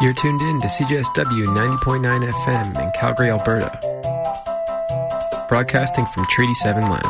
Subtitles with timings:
[0.00, 3.78] You're tuned in to CJSW 90.9 FM in Calgary, Alberta.
[5.48, 7.04] Broadcasting from Treaty 7 land.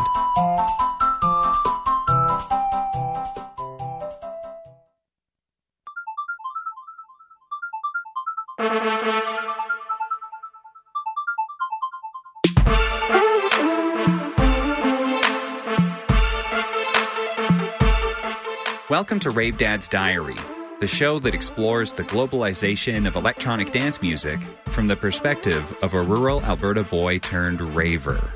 [18.88, 20.36] Welcome to Rave Dad's Diary,
[20.80, 26.02] the show that explores the globalization of electronic dance music from the perspective of a
[26.02, 28.30] rural Alberta boy turned raver.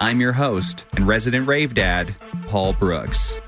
[0.00, 2.14] I'm your host and resident rave dad,
[2.46, 3.40] Paul Brooks.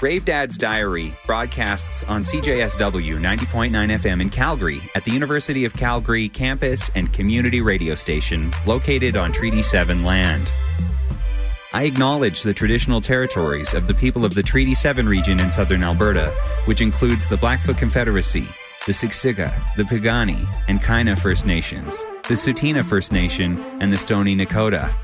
[0.00, 6.28] Rave Dad's Diary broadcasts on CJSW 90.9 FM in Calgary at the University of Calgary
[6.28, 10.52] campus and community radio station located on Treaty 7 land.
[11.70, 15.84] I acknowledge the traditional territories of the people of the Treaty 7 region in southern
[15.84, 16.30] Alberta,
[16.64, 18.48] which includes the Blackfoot Confederacy,
[18.86, 21.94] the Siksika, the Piikani, and Kainai First Nations,
[22.26, 24.94] the Tsuut'ina First Nation, and the Stoney Nakoda.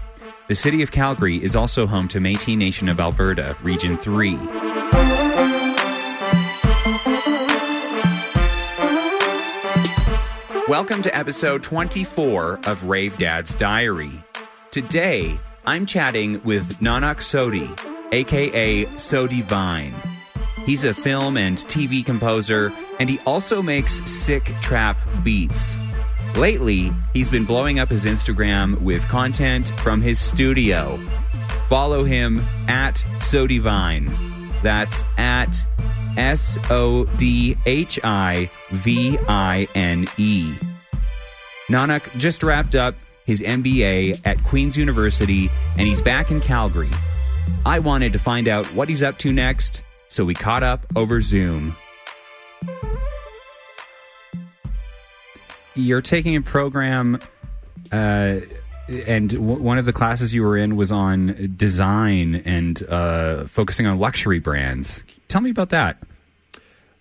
[0.48, 4.36] The city of Calgary is also home to Métis Nation of Alberta, Region 3.
[10.66, 14.12] Welcome to episode 24 of Rave Dad's Diary.
[14.70, 17.66] Today, I'm chatting with Nanak Sodhi,
[18.12, 19.94] aka Sodhi Vine.
[20.66, 25.76] He's a film and TV composer, and he also makes sick trap beats.
[26.36, 30.98] Lately, he's been blowing up his Instagram with content from his studio.
[31.70, 34.12] Follow him at Sodhi Vine.
[34.62, 35.66] That's at
[36.18, 40.52] S O D H I V I N E.
[41.68, 42.94] Nanak just wrapped up
[43.24, 46.90] his MBA at Queen's University and he's back in Calgary.
[47.66, 51.20] I wanted to find out what he's up to next, so we caught up over
[51.22, 51.76] Zoom.
[55.74, 57.18] You're taking a program,
[57.90, 58.40] uh,
[58.88, 63.86] and w- one of the classes you were in was on design and uh, focusing
[63.86, 65.02] on luxury brands.
[65.26, 65.96] Tell me about that.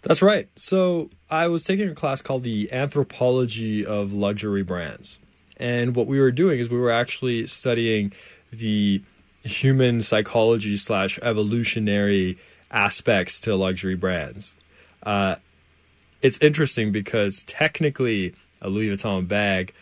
[0.01, 0.49] That's right.
[0.55, 5.19] So I was taking a class called the Anthropology of Luxury Brands.
[5.57, 8.11] And what we were doing is we were actually studying
[8.51, 9.01] the
[9.43, 12.37] human psychology slash evolutionary
[12.71, 14.55] aspects to luxury brands.
[15.03, 15.35] Uh,
[16.21, 19.73] it's interesting because technically a Louis Vuitton bag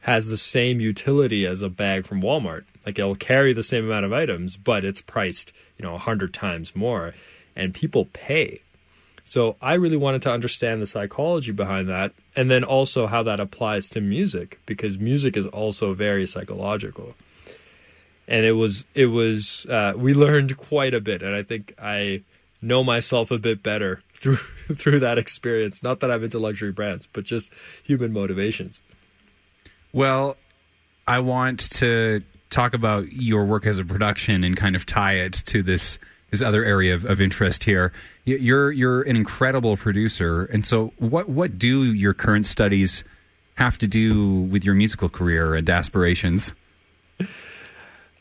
[0.00, 2.64] has the same utility as a bag from Walmart.
[2.86, 6.32] Like it'll carry the same amount of items, but it's priced, you know, a hundred
[6.32, 7.14] times more,
[7.56, 8.60] and people pay.
[9.28, 13.40] So I really wanted to understand the psychology behind that, and then also how that
[13.40, 17.14] applies to music, because music is also very psychological.
[18.26, 22.22] And it was it was uh, we learned quite a bit, and I think I
[22.62, 24.36] know myself a bit better through
[24.74, 25.82] through that experience.
[25.82, 27.52] Not that I'm into luxury brands, but just
[27.84, 28.80] human motivations.
[29.92, 30.38] Well,
[31.06, 35.34] I want to talk about your work as a production and kind of tie it
[35.48, 35.98] to this
[36.30, 37.92] this other area of, of interest here.
[38.36, 43.02] You're you're an incredible producer, and so what what do your current studies
[43.54, 46.54] have to do with your musical career and aspirations?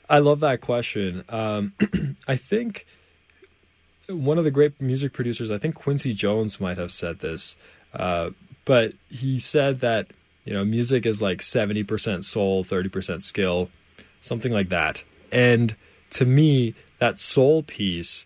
[0.09, 1.25] I love that question.
[1.28, 1.73] Um,
[2.28, 2.85] I think
[4.07, 7.57] one of the great music producers, I think Quincy Jones might have said this,
[7.94, 8.29] uh,
[8.63, 10.07] but he said that
[10.45, 13.69] you know music is like seventy percent soul, thirty percent skill,
[14.22, 15.03] something like that.
[15.34, 15.75] And
[16.12, 18.25] to me, that soul piece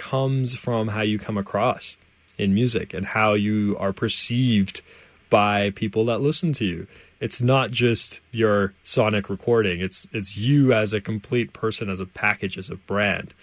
[0.00, 1.98] comes from how you come across
[2.38, 4.80] in music and how you are perceived
[5.28, 6.86] by people that listen to you.
[7.20, 9.80] It's not just your sonic recording.
[9.80, 13.34] It's it's you as a complete person, as a package, as a brand.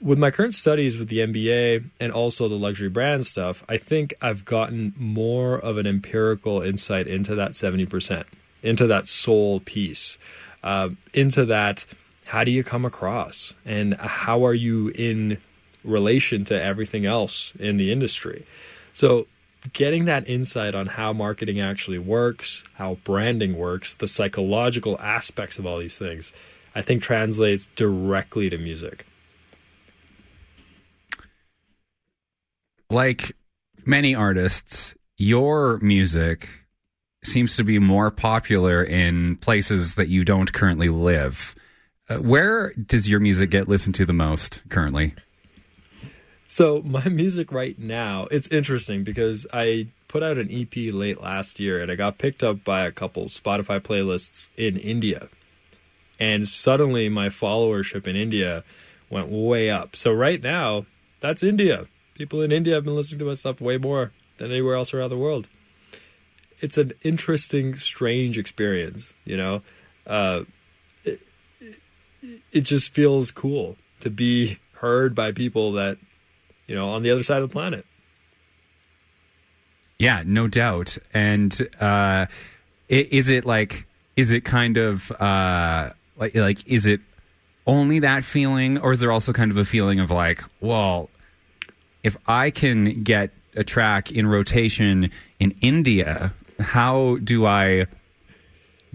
[0.00, 4.14] With my current studies with the MBA and also the luxury brand stuff, I think
[4.22, 8.24] I've gotten more of an empirical insight into that 70%,
[8.62, 10.16] into that soul piece,
[10.62, 11.84] uh, into that
[12.30, 15.36] how do you come across and how are you in
[15.82, 18.46] relation to everything else in the industry.
[18.92, 19.26] So
[19.72, 25.66] getting that insight on how marketing actually works, how branding works, the psychological aspects of
[25.66, 26.32] all these things,
[26.72, 29.04] I think translates directly to music.
[32.90, 33.32] Like
[33.84, 36.48] many artists, your music
[37.24, 41.56] seems to be more popular in places that you don't currently live.
[42.18, 45.14] Where does your music get listened to the most currently?
[46.48, 51.60] So my music right now, it's interesting because I put out an EP late last
[51.60, 55.28] year and I got picked up by a couple Spotify playlists in India.
[56.18, 58.64] And suddenly my followership in India
[59.08, 59.94] went way up.
[59.94, 60.86] So right now,
[61.20, 61.86] that's India.
[62.14, 65.10] People in India have been listening to my stuff way more than anywhere else around
[65.10, 65.46] the world.
[66.60, 69.62] It's an interesting, strange experience, you know.
[70.06, 70.42] Uh,
[72.52, 75.98] it just feels cool to be heard by people that,
[76.66, 77.84] you know, on the other side of the planet.
[79.98, 80.96] Yeah, no doubt.
[81.12, 82.26] And uh,
[82.88, 83.86] is it like,
[84.16, 87.00] is it kind of uh, like, like, is it
[87.66, 91.10] only that feeling, or is there also kind of a feeling of like, well,
[92.02, 97.86] if I can get a track in rotation in India, how do I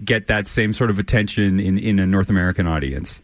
[0.04, 3.20] get that same sort of attention in, in a North American audience?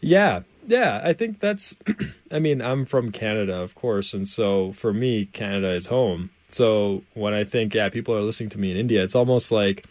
[0.00, 1.74] Yeah, yeah, I think that's.
[2.32, 6.30] I mean, I'm from Canada, of course, and so for me, Canada is home.
[6.48, 9.86] So when I think, yeah, people are listening to me in India, it's almost like,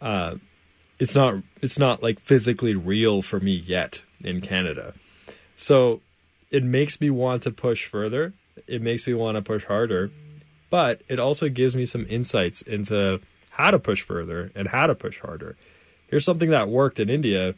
[0.00, 0.36] uh,
[0.98, 4.94] it's not, it's not like physically real for me yet in Canada.
[5.56, 6.00] So
[6.50, 8.34] it makes me want to push further.
[8.66, 10.10] It makes me want to push harder,
[10.70, 13.20] but it also gives me some insights into
[13.52, 15.56] how to push further and how to push harder.
[16.08, 17.54] Here's something that worked in India.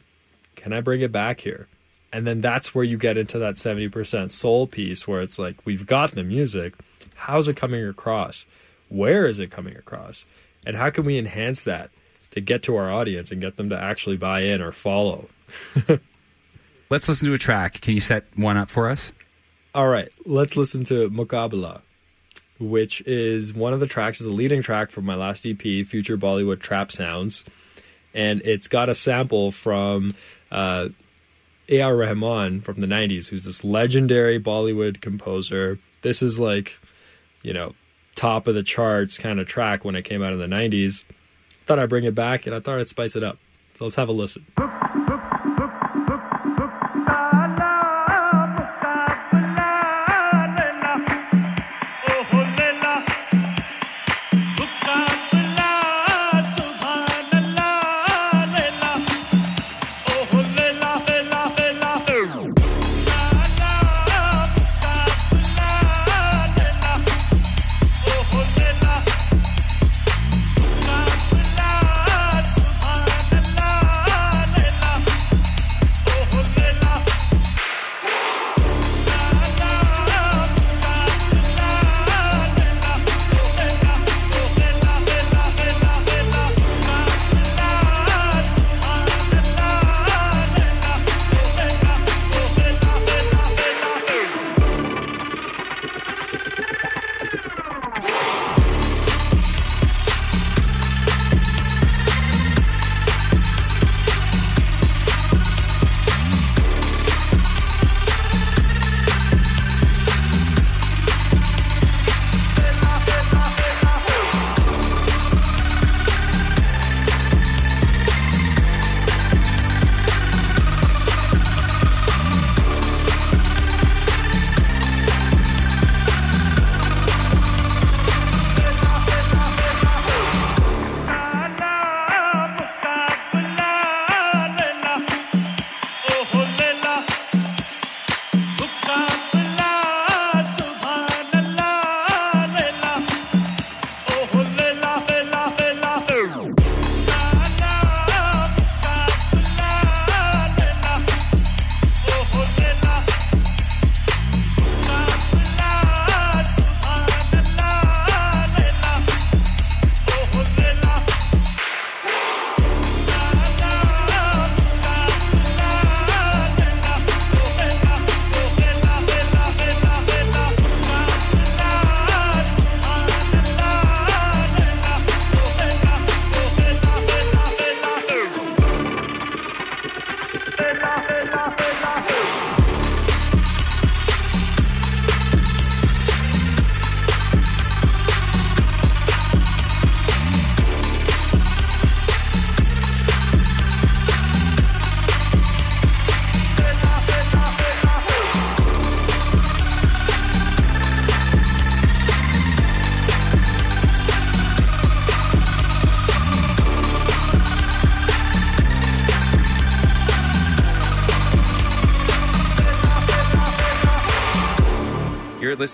[0.57, 1.69] Can I bring it back here?
[2.13, 5.87] And then that's where you get into that 70% soul piece where it's like, we've
[5.87, 6.75] got the music.
[7.15, 8.47] How's it coming across?
[8.89, 10.25] Where is it coming across?
[10.67, 11.91] And how can we enhance that
[12.31, 15.29] to get to our audience and get them to actually buy in or follow?
[16.91, 17.81] Let's listen to a track.
[17.81, 19.13] Can you set one up for us?
[19.75, 21.81] All right, let's listen to Mukabala,
[22.71, 26.17] which is one of the tracks, is the leading track from my last EP, Future
[26.17, 27.45] Bollywood Trap Sounds.
[28.13, 30.13] And it's got a sample from
[30.53, 30.89] uh,
[31.69, 31.97] A.R.
[31.97, 35.79] Rahman from the 90s, who's this legendary Bollywood composer.
[36.03, 36.79] This is like,
[37.43, 37.75] you know,
[38.15, 41.05] top of the charts kind of track when it came out in the 90s.
[41.67, 43.39] Thought I'd bring it back and I thought I'd spice it up.
[43.75, 44.47] So let's have a listen.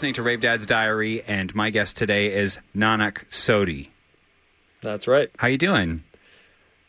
[0.01, 3.89] Listening to Rave Dad's Diary, and my guest today is Nanak Sodhi.
[4.81, 5.29] That's right.
[5.37, 6.05] How you doing?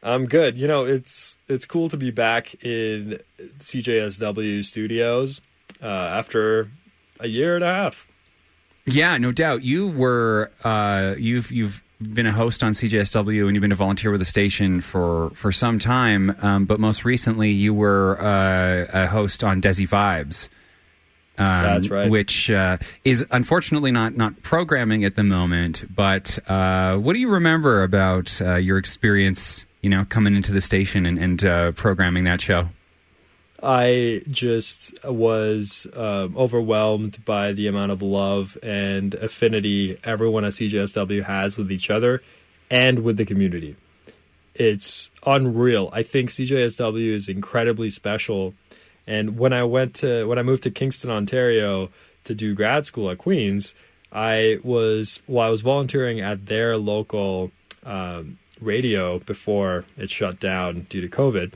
[0.02, 0.58] I'm good.
[0.58, 3.20] You know, it's it's cool to be back in
[3.60, 5.42] CJSW studios
[5.84, 6.72] uh, after
[7.20, 8.08] a year and a half.
[8.86, 9.62] Yeah, no doubt.
[9.62, 14.12] You were uh, you've you've been a host on CJSW and you've been a volunteer
[14.12, 16.34] with the station for for some time.
[16.42, 20.48] Um, but most recently, you were uh, a host on Desi Vibes.
[21.42, 22.10] Um, That's right.
[22.10, 25.84] Which uh, is unfortunately not not programming at the moment.
[25.94, 29.66] But uh, what do you remember about uh, your experience?
[29.82, 32.68] You know, coming into the station and, and uh, programming that show.
[33.64, 41.24] I just was um, overwhelmed by the amount of love and affinity everyone at CJSW
[41.24, 42.22] has with each other
[42.70, 43.76] and with the community.
[44.54, 45.90] It's unreal.
[45.94, 48.54] I think CJSW is incredibly special.
[49.08, 51.90] And when I went to when I moved to Kingston, Ontario
[52.24, 53.74] to do grad school at Queen's,
[54.12, 57.52] I was well, I was volunteering at their local
[57.86, 61.54] um, radio before it shut down due to COVID.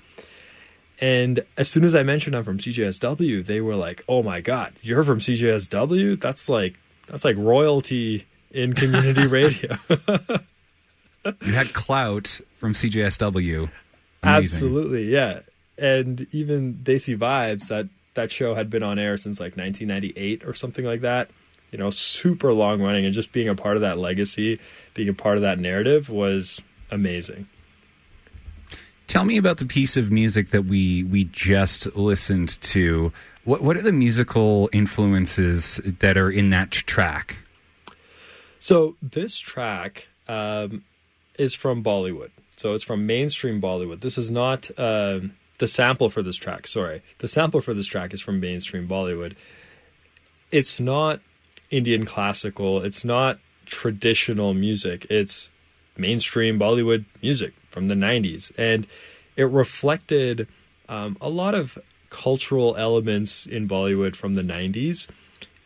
[1.00, 4.74] And as soon as I mentioned I'm from CJSW, they were like, "Oh my god,
[4.82, 6.20] you're from CJSW?
[6.20, 6.76] That's like
[7.08, 9.78] that's like royalty in community radio."
[11.42, 13.70] You had clout from CJSW.
[14.24, 14.44] Amazing.
[14.44, 15.40] Absolutely, yeah.
[15.78, 20.54] And even Desi Vibes, that that show had been on air since like 1998 or
[20.54, 21.30] something like that.
[21.72, 24.60] You know, super long running, and just being a part of that legacy,
[24.94, 27.48] being a part of that narrative was amazing.
[29.08, 33.12] Tell me about the piece of music that we we just listened to.
[33.44, 37.38] What what are the musical influences that are in that track?
[38.60, 40.84] So this track um,
[41.38, 42.32] is from Bollywood.
[42.58, 44.02] So it's from mainstream Bollywood.
[44.02, 45.20] This is not uh,
[45.58, 46.68] the sample for this track.
[46.68, 49.36] Sorry, the sample for this track is from mainstream Bollywood.
[50.52, 51.22] It's not
[51.72, 52.82] Indian classical.
[52.82, 55.06] It's not traditional music.
[55.10, 55.50] It's
[55.98, 58.52] mainstream Bollywood music from the 90s.
[58.58, 58.88] And
[59.36, 60.48] it reflected
[60.88, 61.78] um, a lot of
[62.10, 65.08] cultural elements in Bollywood from the 90s.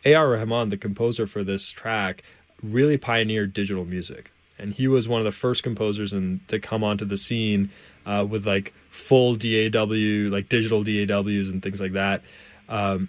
[0.04, 0.30] A.R.
[0.30, 2.22] Rahman, the composer for this track,
[2.62, 4.32] really pioneered digital music.
[4.58, 7.70] And he was one of the first composers in, to come onto the scene
[8.10, 12.22] uh, with like full DAW, like digital DAWs and things like that.
[12.68, 13.08] Um,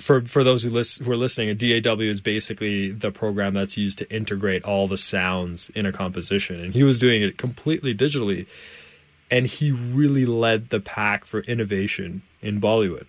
[0.00, 3.76] for for those who list, who are listening, a DAW is basically the program that's
[3.76, 7.94] used to integrate all the sounds in a composition, and he was doing it completely
[7.94, 8.46] digitally,
[9.30, 13.06] and he really led the pack for innovation in Bollywood.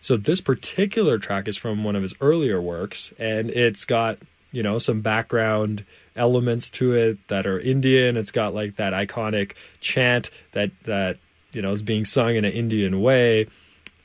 [0.00, 4.18] So this particular track is from one of his earlier works, and it's got
[4.52, 5.84] you know some background
[6.16, 8.16] elements to it that are Indian.
[8.16, 11.18] It's got like that iconic chant that that
[11.52, 13.46] you know is being sung in an Indian way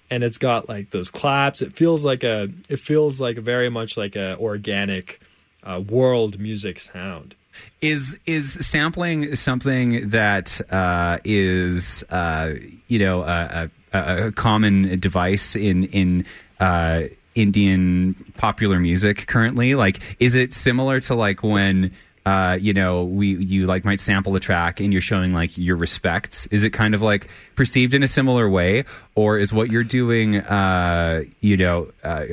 [0.10, 1.62] and it's got like those claps.
[1.62, 5.20] It feels like a it feels like very much like a organic
[5.64, 7.36] uh, world music sound.
[7.82, 12.54] Is is sampling something that uh, is uh,
[12.88, 16.26] you know a, a, a, common device in in
[16.60, 17.04] uh,
[17.36, 19.76] Indian popular music currently?
[19.76, 21.92] Like, is it similar to like when
[22.26, 25.76] uh, you know, we you like might sample a track and you're showing like your
[25.76, 26.48] respect.
[26.50, 30.38] Is it kind of like perceived in a similar way, or is what you're doing,
[30.38, 32.26] uh, you know, uh,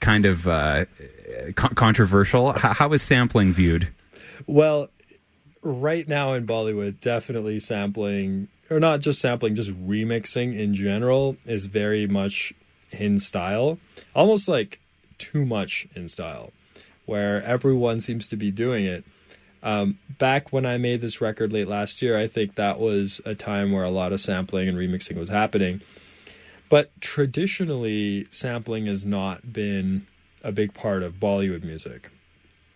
[0.00, 0.84] kind of uh,
[1.54, 2.52] con- controversial?
[2.52, 3.88] How, how is sampling viewed?
[4.46, 4.90] Well,
[5.62, 11.64] right now in Bollywood, definitely sampling, or not just sampling, just remixing in general is
[11.66, 12.52] very much
[12.92, 13.78] in style,
[14.14, 14.78] almost like
[15.18, 16.52] too much in style,
[17.06, 19.04] where everyone seems to be doing it.
[19.62, 23.34] Um, back when I made this record late last year, I think that was a
[23.34, 25.80] time where a lot of sampling and remixing was happening.
[26.68, 30.06] But traditionally, sampling has not been
[30.42, 32.10] a big part of Bollywood music.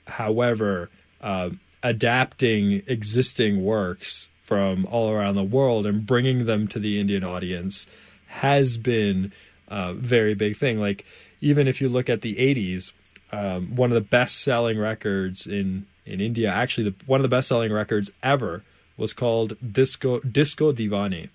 [0.07, 1.51] However, uh,
[1.83, 7.87] adapting existing works from all around the world and bringing them to the Indian audience
[8.27, 9.33] has been
[9.69, 10.81] very big thing.
[10.81, 11.05] Like,
[11.41, 12.93] even if you look at the 80s,
[13.33, 16.49] um, one of the best selling records in in India.
[16.49, 18.63] Actually, the, one of the best selling records ever
[18.97, 21.29] was called Disco Disco Divani,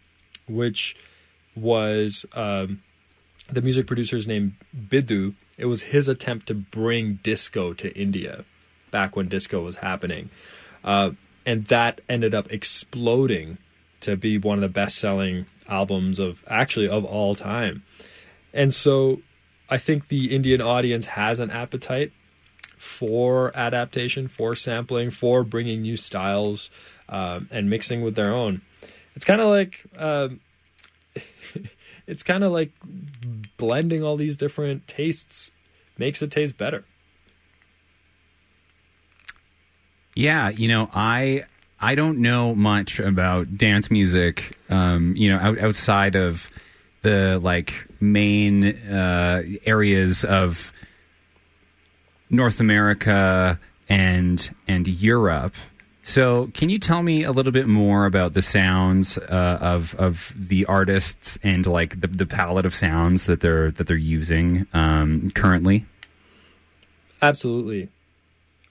[0.48, 0.96] which
[1.56, 2.82] was um,
[3.52, 5.36] the music producer's name Biddu.
[5.58, 8.46] It was his attempt to bring disco to India
[8.90, 10.30] back when disco was happening,
[10.84, 11.12] uh,
[11.46, 13.58] and that ended up exploding
[14.00, 17.84] to be one of the best selling albums of actually of all time.
[18.54, 19.22] And so
[19.70, 22.12] I think the Indian audience has an appetite
[22.78, 26.70] for adaptation, for sampling, for bringing new styles
[27.08, 28.62] um, and mixing with their own.
[29.16, 30.40] It's kind of like um,
[32.08, 32.72] it's kind of like
[33.58, 35.52] blending all these different tastes
[35.98, 36.84] makes it taste better.
[40.16, 41.46] Yeah, you know, I
[41.80, 46.50] I don't know much about dance music, um, you know, out, outside of
[47.02, 50.72] the like main uh, areas of
[52.30, 55.56] North America and and Europe.
[56.04, 60.34] So, can you tell me a little bit more about the sounds uh, of of
[60.36, 65.32] the artists and like the, the palette of sounds that they're that they're using um,
[65.32, 65.86] currently?
[67.22, 67.90] Absolutely.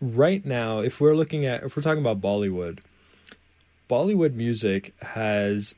[0.00, 2.80] Right now, if we're looking at if we're talking about Bollywood,
[3.88, 5.74] Bollywood music has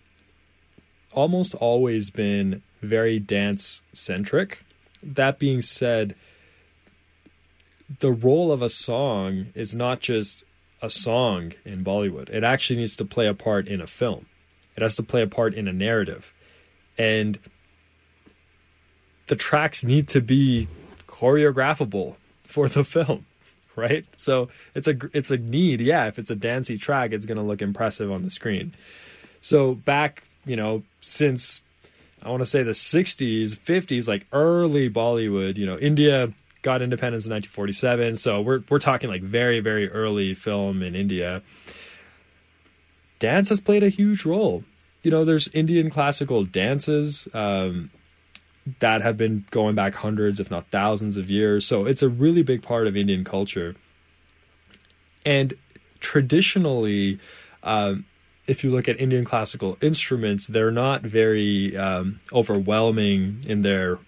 [1.13, 4.63] almost always been very dance centric.
[5.03, 6.15] That being said,
[8.01, 10.45] the role of a song is not just
[10.81, 12.29] a song in Bollywood.
[12.31, 14.27] It actually needs to play a part in a film.
[14.77, 16.33] It has to play a part in a narrative.
[16.99, 17.39] And
[19.27, 20.69] the tracks need to be
[21.07, 23.25] choreographable for the film,
[23.77, 24.05] right?
[24.17, 25.81] So it's a it's a need.
[25.81, 28.75] Yeah, if it's a dancey track, it's going to look impressive on the screen.
[29.41, 31.63] So back, you know, since
[32.23, 36.33] I want to say the 60s, 50s, like early Bollywood, you know, India
[36.63, 38.17] got independence in 1947.
[38.17, 41.43] So we're we're talking like very very early film in India.
[43.19, 44.65] Dance has played a huge role.
[45.03, 47.91] You know, there's Indian classical dances um,
[48.81, 51.67] that have been going back hundreds, if not thousands, of years.
[51.67, 53.75] So it's a really big part of Indian culture.
[55.25, 55.55] And
[56.01, 57.19] traditionally,
[57.63, 58.05] um,
[58.47, 63.99] if you look at Indian classical instruments, they're not very um, overwhelming in their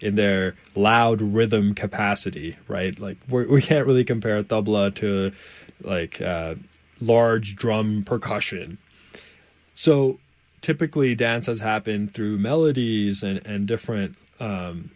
[0.00, 2.98] in their loud rhythm capacity, right?
[2.98, 5.32] Like we're, we can not really compare tabla to
[5.80, 6.56] like uh,
[7.00, 8.78] large drum percussion.
[9.74, 10.18] So
[10.60, 14.90] typically, dance has happened through melodies and and different um,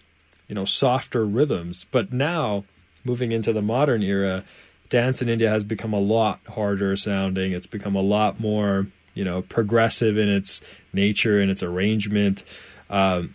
[0.48, 1.86] you know softer rhythms.
[1.90, 2.64] But now,
[3.04, 4.44] moving into the modern era,
[4.88, 7.52] dance in India has become a lot harder sounding.
[7.52, 10.60] It's become a lot more you know progressive in its
[10.92, 12.44] nature and its arrangement.
[12.88, 13.34] Um,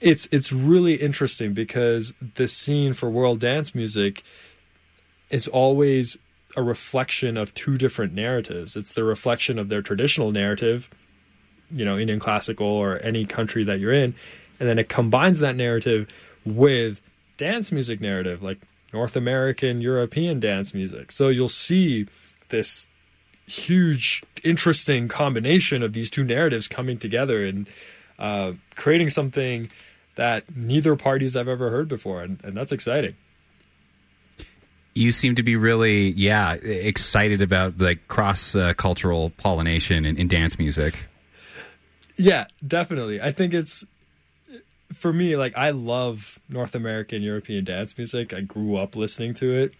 [0.00, 4.22] it's it's really interesting because the scene for world dance music
[5.30, 6.18] is always
[6.56, 8.76] a reflection of two different narratives.
[8.76, 10.90] It's the reflection of their traditional narrative,
[11.70, 14.14] you know, Indian classical or any country that you're in,
[14.60, 16.08] and then it combines that narrative
[16.44, 17.00] with
[17.36, 18.58] dance music narrative, like
[18.96, 21.12] North American, European dance music.
[21.12, 22.06] So you'll see
[22.48, 22.88] this
[23.46, 27.68] huge, interesting combination of these two narratives coming together and
[28.18, 29.68] uh, creating something
[30.14, 33.14] that neither parties have ever heard before, and, and that's exciting.
[34.94, 40.26] You seem to be really, yeah, excited about like cross uh, cultural pollination in, in
[40.26, 40.94] dance music.
[42.16, 43.20] Yeah, definitely.
[43.20, 43.84] I think it's
[44.92, 48.34] for me, like I love North American European dance music.
[48.34, 49.74] I grew up listening to it.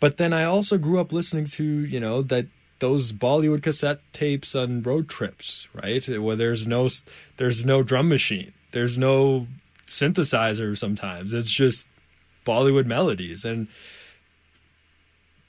[0.00, 2.46] But then I also grew up listening to, you know, that
[2.78, 6.06] those Bollywood cassette tapes on road trips, right?
[6.20, 6.88] Where there's no
[7.36, 8.52] there's no drum machine.
[8.72, 9.46] There's no
[9.86, 11.32] synthesizer sometimes.
[11.32, 11.88] It's just
[12.44, 13.68] Bollywood melodies and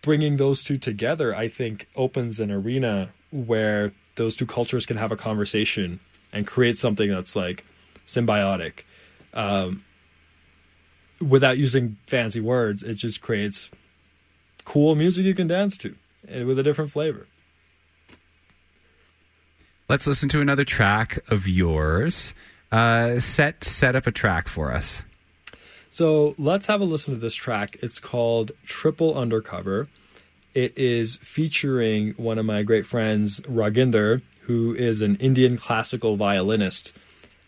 [0.02, 5.12] bringing those two together I think opens an arena where those two cultures can have
[5.12, 6.00] a conversation
[6.32, 7.66] and create something that's like
[8.06, 8.82] symbiotic.
[9.34, 9.84] Um,
[11.20, 13.72] without using fancy words, it just creates
[14.63, 15.96] cool music you can dance to
[16.28, 17.28] and with a different flavor.
[19.88, 22.34] Let's listen to another track of yours.
[22.72, 25.04] Uh, set set up a track for us.
[25.89, 27.78] So let's have a listen to this track.
[27.82, 29.88] It's called Triple Undercover.
[30.56, 36.91] It is featuring one of my great friends, Raginder, who is an Indian classical violinist.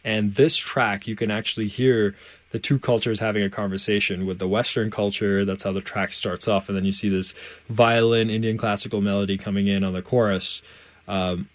[0.08, 2.16] And this track, you can actually hear
[2.52, 5.44] the two cultures having a conversation with the Western culture.
[5.44, 6.70] That's how the track starts off.
[6.70, 7.34] And then you see this
[7.68, 10.62] violin Indian classical melody coming in on the chorus.
[11.10, 11.50] Um,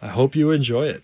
[0.00, 1.02] I hope you enjoy it.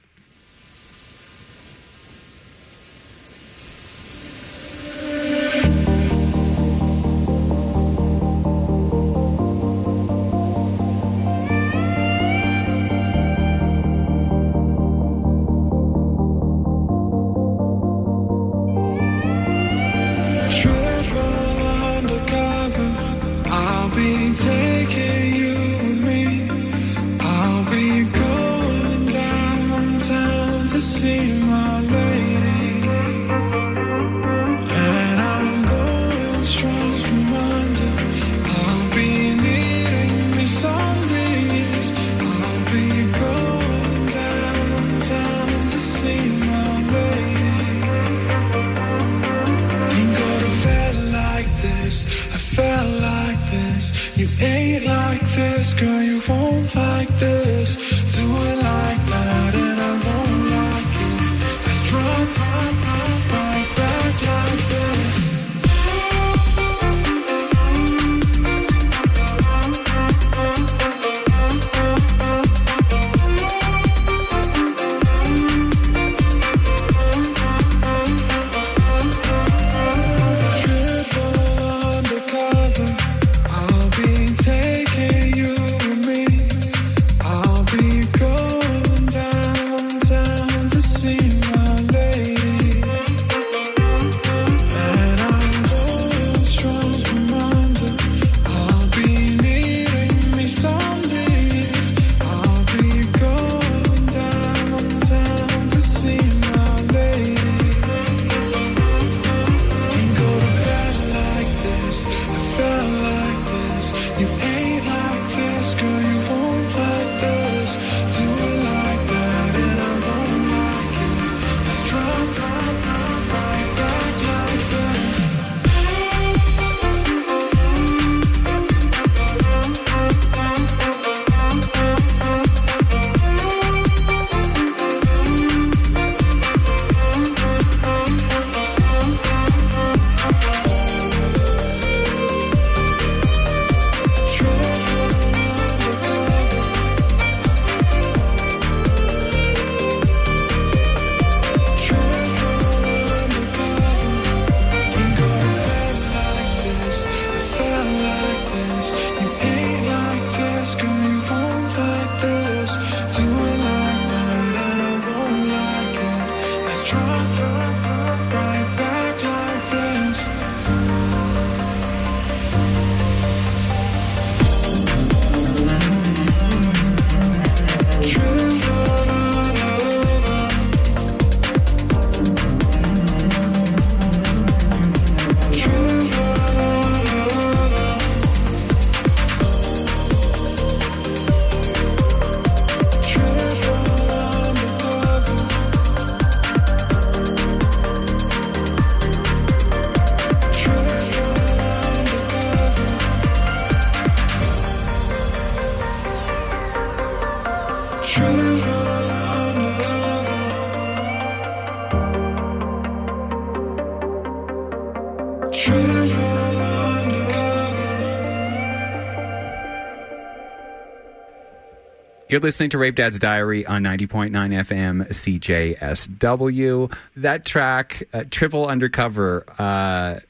[222.31, 226.95] You're listening to Rave Dad's Diary on 90.9 FM CJSW.
[227.17, 230.21] That track, uh, Triple Undercover, uh,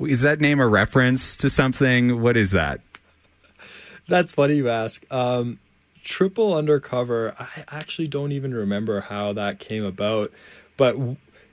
[0.00, 2.20] is that name a reference to something?
[2.20, 2.80] What is that?
[4.08, 5.04] That's funny you ask.
[5.12, 5.60] Um,
[6.02, 10.32] Triple Undercover, I actually don't even remember how that came about,
[10.76, 10.96] but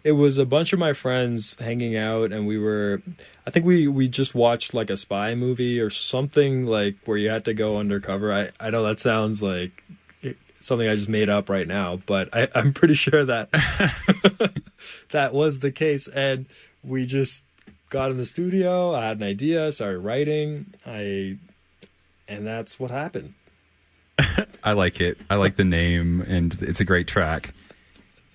[0.04, 3.02] it was a bunch of my friends hanging out and we were
[3.48, 7.30] i think we we just watched like a spy movie or something like where you
[7.30, 8.32] had to go undercover.
[8.32, 9.84] I i know that sounds like
[10.60, 13.52] something i just made up right now but i i'm pretty sure that
[15.12, 16.46] that was the case and
[16.84, 17.44] we just
[17.89, 21.38] got in the studio i had an idea started writing i
[22.28, 23.34] and that's what happened.
[24.63, 25.18] I like it.
[25.30, 27.54] I like the name and it's a great track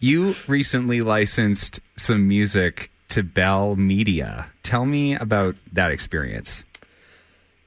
[0.01, 4.47] you recently licensed some music to Bell Media.
[4.63, 6.65] Tell me about that experience.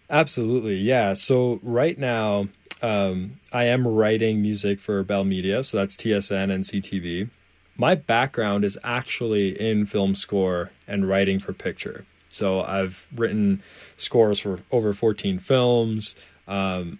[0.09, 1.13] Absolutely, yeah.
[1.13, 2.47] So right now,
[2.81, 7.29] um, I am writing music for Bell Media, so that's TSN and CTV.
[7.77, 12.05] My background is actually in film score and writing for picture.
[12.29, 13.61] So I've written
[13.97, 16.15] scores for over 14 films,
[16.47, 16.99] um,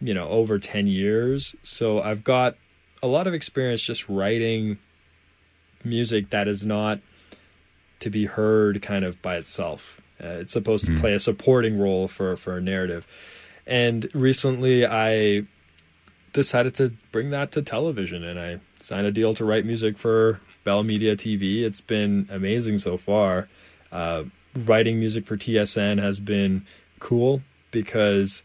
[0.00, 1.54] you know, over 10 years.
[1.62, 2.56] So I've got
[3.02, 4.78] a lot of experience just writing
[5.84, 7.00] music that is not
[8.00, 10.00] to be heard kind of by itself.
[10.22, 11.00] Uh, it's supposed to mm.
[11.00, 13.06] play a supporting role for for a narrative.
[13.66, 15.44] And recently, I
[16.32, 20.40] decided to bring that to television, and I signed a deal to write music for
[20.64, 21.62] Bell Media TV.
[21.62, 23.48] It's been amazing so far.
[23.92, 26.66] Uh, writing music for TSN has been
[26.98, 28.42] cool because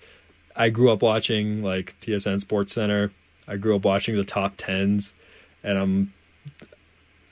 [0.56, 3.12] I grew up watching like TSN Sports Center
[3.48, 5.14] I grew up watching the top tens,
[5.64, 6.14] and I'm.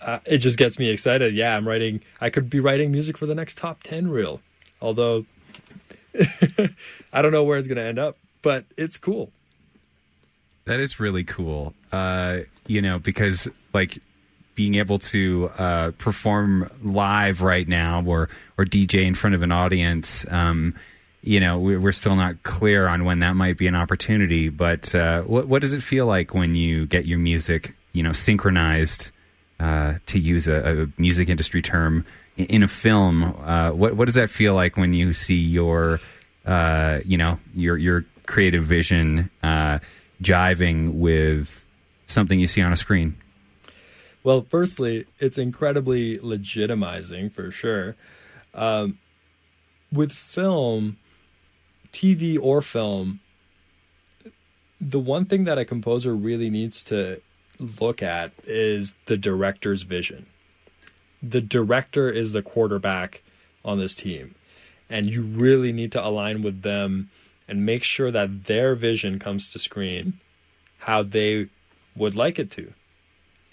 [0.01, 1.33] Uh, it just gets me excited.
[1.33, 2.01] Yeah, I'm writing.
[2.19, 4.41] I could be writing music for the next top ten reel,
[4.81, 5.25] although
[7.13, 9.31] I don't know where it's going to end up, but it's cool.
[10.65, 11.73] That is really cool.
[11.91, 13.99] Uh, you know, because like
[14.55, 19.51] being able to uh, perform live right now or or DJ in front of an
[19.51, 20.25] audience.
[20.29, 20.75] Um,
[21.23, 24.49] you know, we're still not clear on when that might be an opportunity.
[24.49, 28.11] But uh, what, what does it feel like when you get your music, you know,
[28.11, 29.09] synchronized,
[29.59, 32.05] uh, to use a, a, music industry term,
[32.35, 33.23] in a film?
[33.23, 36.01] Uh, what what does that feel like when you see your,
[36.45, 39.79] uh, you know, your your creative vision uh,
[40.21, 41.63] jiving with
[42.07, 43.15] something you see on a screen?
[44.25, 47.95] Well, firstly, it's incredibly legitimizing for sure.
[48.53, 48.97] Um,
[49.91, 50.97] with film,
[51.93, 53.21] TV or film,
[54.81, 57.21] the one thing that a composer really needs to
[57.59, 60.25] look at is the director's vision.
[61.21, 63.23] The director is the quarterback
[63.63, 64.35] on this team,
[64.89, 67.09] and you really need to align with them
[67.47, 70.19] and make sure that their vision comes to screen
[70.79, 71.47] how they
[71.95, 72.73] would like it to.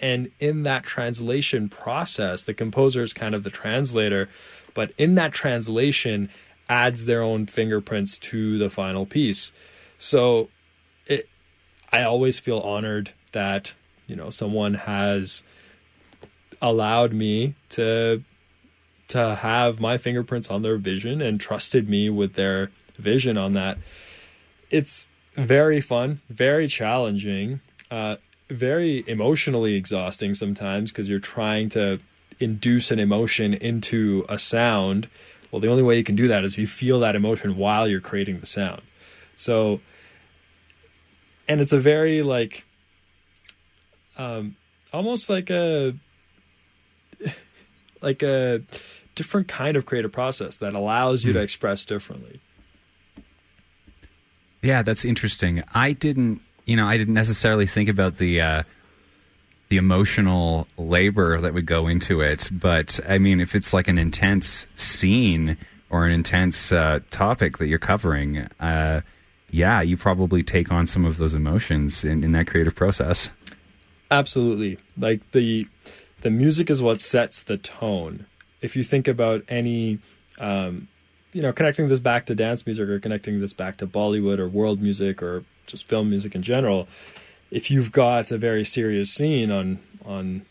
[0.00, 4.28] And in that translation process, the composer is kind of the translator,
[4.74, 6.30] but in that translation,
[6.70, 9.52] adds their own fingerprints to the final piece.
[9.98, 10.48] So
[11.04, 11.28] it
[11.92, 13.74] I always feel honored that,
[14.06, 15.42] you know, someone has
[16.62, 18.22] allowed me to
[19.08, 23.76] to have my fingerprints on their vision and trusted me with their vision on that.
[24.70, 28.16] It's very fun, very challenging, uh,
[28.48, 31.98] very emotionally exhausting sometimes because you're trying to
[32.38, 35.08] induce an emotion into a sound
[35.50, 37.88] well, the only way you can do that is if you feel that emotion while
[37.88, 38.82] you're creating the sound.
[39.36, 39.80] So,
[41.48, 42.64] and it's a very like,
[44.16, 44.56] um,
[44.92, 45.94] almost like a,
[48.00, 48.62] like a
[49.14, 51.34] different kind of creative process that allows you mm.
[51.34, 51.44] to hmm.
[51.44, 52.40] express differently.
[54.62, 55.62] Yeah, that's interesting.
[55.74, 58.62] I didn't, you know, I didn't necessarily think about the, uh,
[59.70, 62.50] the emotional labor that would go into it.
[62.52, 65.56] But I mean, if it's like an intense scene
[65.88, 69.00] or an intense uh, topic that you're covering, uh,
[69.50, 73.30] yeah, you probably take on some of those emotions in, in that creative process.
[74.10, 74.78] Absolutely.
[74.98, 75.66] Like the
[76.20, 78.26] the music is what sets the tone.
[78.60, 80.00] If you think about any
[80.38, 80.88] um,
[81.32, 84.48] you know, connecting this back to dance music or connecting this back to Bollywood or
[84.48, 86.88] world music or just film music in general,
[87.50, 90.42] if you've got a very serious scene on on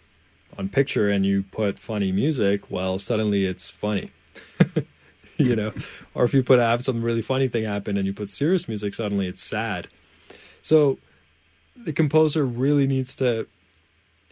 [0.58, 4.12] on picture and you put funny music, well, suddenly it's funny.
[5.38, 5.72] you know,
[6.14, 8.94] or if you put have some really funny thing happen and you put serious music,
[8.94, 9.88] suddenly it's sad.
[10.62, 10.98] So
[11.78, 13.48] the composer really needs to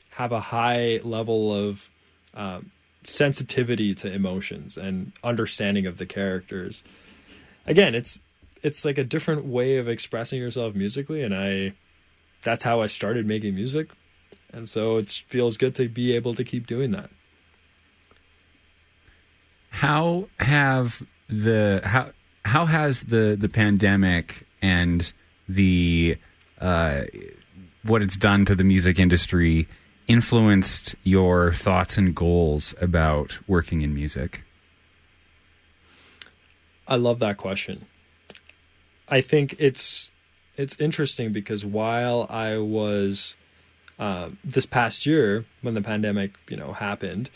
[0.10, 1.90] have a high level of
[2.34, 2.72] um,
[3.04, 6.84] sensitivity to emotions and understanding of the characters.
[7.66, 8.20] Again, it's
[8.64, 11.74] it's like a different way of expressing yourself musically and I
[12.44, 13.90] that's how I started making music.
[14.54, 17.10] And so it feels good to be able to keep doing that.
[19.70, 22.12] How have the how
[22.46, 25.12] how has the the pandemic and
[25.48, 26.18] the
[26.60, 27.02] uh,
[27.84, 29.68] what it's done to the music industry
[30.08, 34.44] influenced your thoughts and goals about working in music?
[36.88, 37.86] I love that question.
[39.10, 40.12] I think it's
[40.58, 43.36] it's interesting because while I was
[44.00, 47.30] uh, this past year when the pandemic you know happened,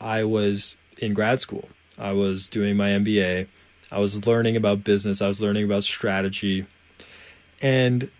[0.00, 1.68] I was in grad school.
[1.98, 3.46] I was doing my MBA.
[3.92, 5.20] I was learning about business.
[5.20, 6.66] I was learning about strategy,
[7.60, 8.10] and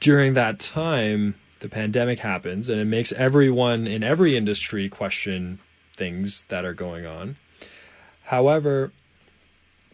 [0.00, 5.58] during that time, the pandemic happens and it makes everyone in every industry question
[5.96, 7.36] things that are going on.
[8.24, 8.92] However,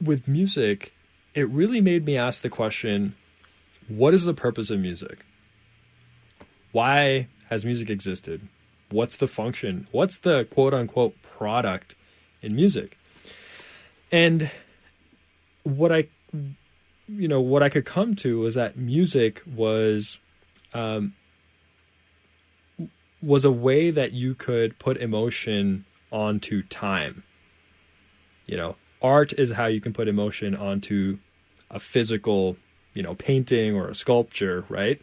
[0.00, 0.92] with music,
[1.34, 3.14] it really made me ask the question
[3.96, 5.24] what is the purpose of music?
[6.72, 8.48] Why has music existed?
[8.90, 9.86] What's the function?
[9.90, 11.94] What's the quote unquote product
[12.40, 12.98] in music?
[14.10, 14.50] And
[15.64, 16.08] what I
[17.08, 20.18] you know what I could come to was that music was
[20.74, 21.14] um,
[23.22, 27.22] was a way that you could put emotion onto time.
[28.46, 31.18] You know, art is how you can put emotion onto
[31.70, 32.56] a physical,
[32.94, 35.00] you know, painting or a sculpture, right?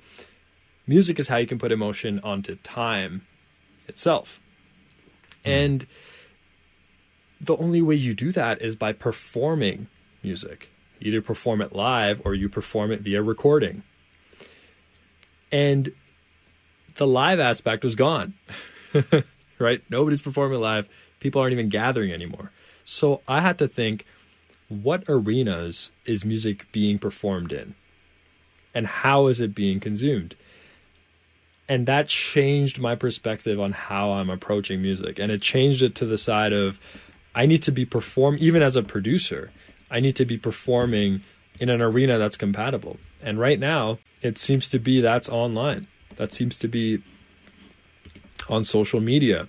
[0.87, 3.25] Music is how you can put emotion onto time
[3.87, 4.39] itself.
[5.43, 5.65] Mm.
[5.65, 5.87] And
[7.41, 9.87] the only way you do that is by performing
[10.23, 10.69] music.
[10.99, 13.83] You either perform it live or you perform it via recording.
[15.51, 15.89] And
[16.95, 18.33] the live aspect was gone.
[19.59, 19.81] right?
[19.89, 20.89] Nobody's performing live.
[21.19, 22.51] People aren't even gathering anymore.
[22.83, 24.05] So I had to think
[24.67, 27.75] what arenas is music being performed in?
[28.73, 30.35] And how is it being consumed?
[31.67, 35.19] And that changed my perspective on how I'm approaching music.
[35.19, 36.79] And it changed it to the side of
[37.35, 39.51] I need to be perform even as a producer,
[39.91, 41.23] I need to be performing
[41.59, 42.97] in an arena that's compatible.
[43.21, 45.87] And right now, it seems to be that's online
[46.19, 47.01] that seems to be
[48.49, 49.47] on social media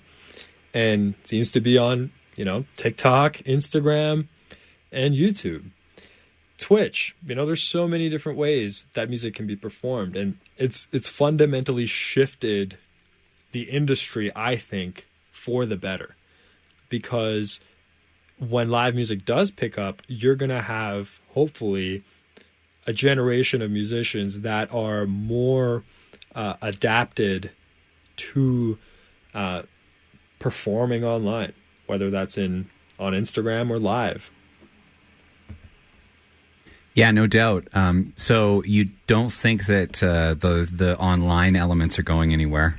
[0.72, 4.28] and seems to be on, you know, TikTok, Instagram,
[4.92, 5.68] and YouTube.
[6.60, 10.86] Twitch, you know, there's so many different ways that music can be performed and it's
[10.92, 12.78] it's fundamentally shifted
[13.52, 16.14] the industry, I think, for the better.
[16.88, 17.60] Because
[18.38, 22.04] when live music does pick up, you're to have hopefully
[22.86, 25.82] a generation of musicians that are more
[26.34, 27.50] uh, adapted
[28.16, 28.78] to
[29.32, 29.62] uh,
[30.38, 31.54] performing online,
[31.86, 32.68] whether that's in
[32.98, 34.30] on Instagram or live.
[37.00, 37.66] Yeah, no doubt.
[37.72, 42.78] Um, so you don't think that uh, the the online elements are going anywhere?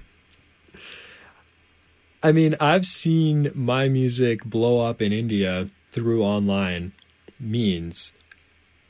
[2.22, 6.92] I mean, I've seen my music blow up in India through online
[7.40, 8.12] means.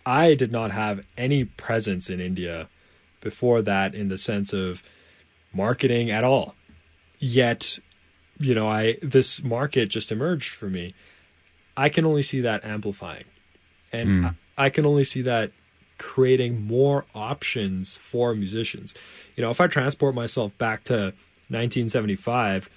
[0.06, 2.68] I did not have any presence in India
[3.22, 4.84] before that in the sense of
[5.54, 6.56] marketing at all.
[7.20, 7.80] Yet,
[8.38, 10.94] you know, I this market just emerged for me.
[11.78, 13.24] I can only see that amplifying.
[13.94, 14.36] And mm.
[14.58, 15.52] I, can only see that
[15.98, 18.94] creating more options for musicians.
[19.36, 21.14] You know, if I transport myself back to
[21.50, 22.70] 1975,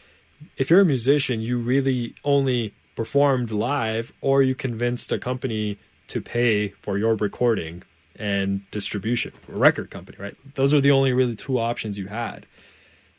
[0.57, 6.21] if you're a musician, you really only performed live or you convinced a company to
[6.21, 7.83] pay for your recording
[8.17, 10.37] and distribution, record company, right?
[10.55, 12.47] Those are the only really two options you had.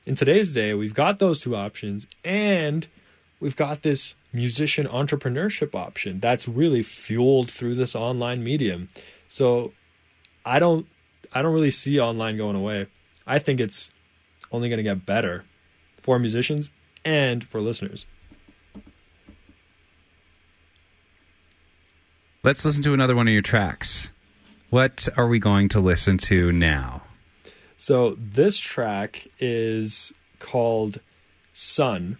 [0.05, 2.87] In today's day, we've got those two options and
[3.39, 8.89] we've got this musician entrepreneurship option that's really fueled through this online medium.
[9.29, 9.71] So
[10.45, 10.85] I don't
[11.31, 12.87] I don't really see online going away.
[13.25, 13.91] I think it's
[14.51, 15.43] only going to get better
[16.01, 16.69] for musicians
[17.03, 18.05] and for listeners.
[22.43, 24.11] Let's listen to another one of your tracks.
[24.69, 27.01] What are we going to listen to now?
[27.77, 30.99] So this track is called
[31.53, 32.19] Sun,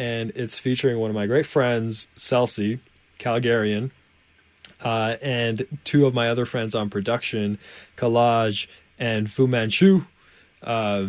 [0.00, 2.80] and it's featuring one of my great friends, Celsi,
[3.18, 3.90] Calgarian,
[4.82, 7.58] uh, and two of my other friends on production,
[7.98, 8.66] Collage
[8.98, 10.00] and Fu Manchu,
[10.62, 11.04] uh,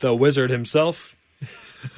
[0.00, 1.16] the wizard himself.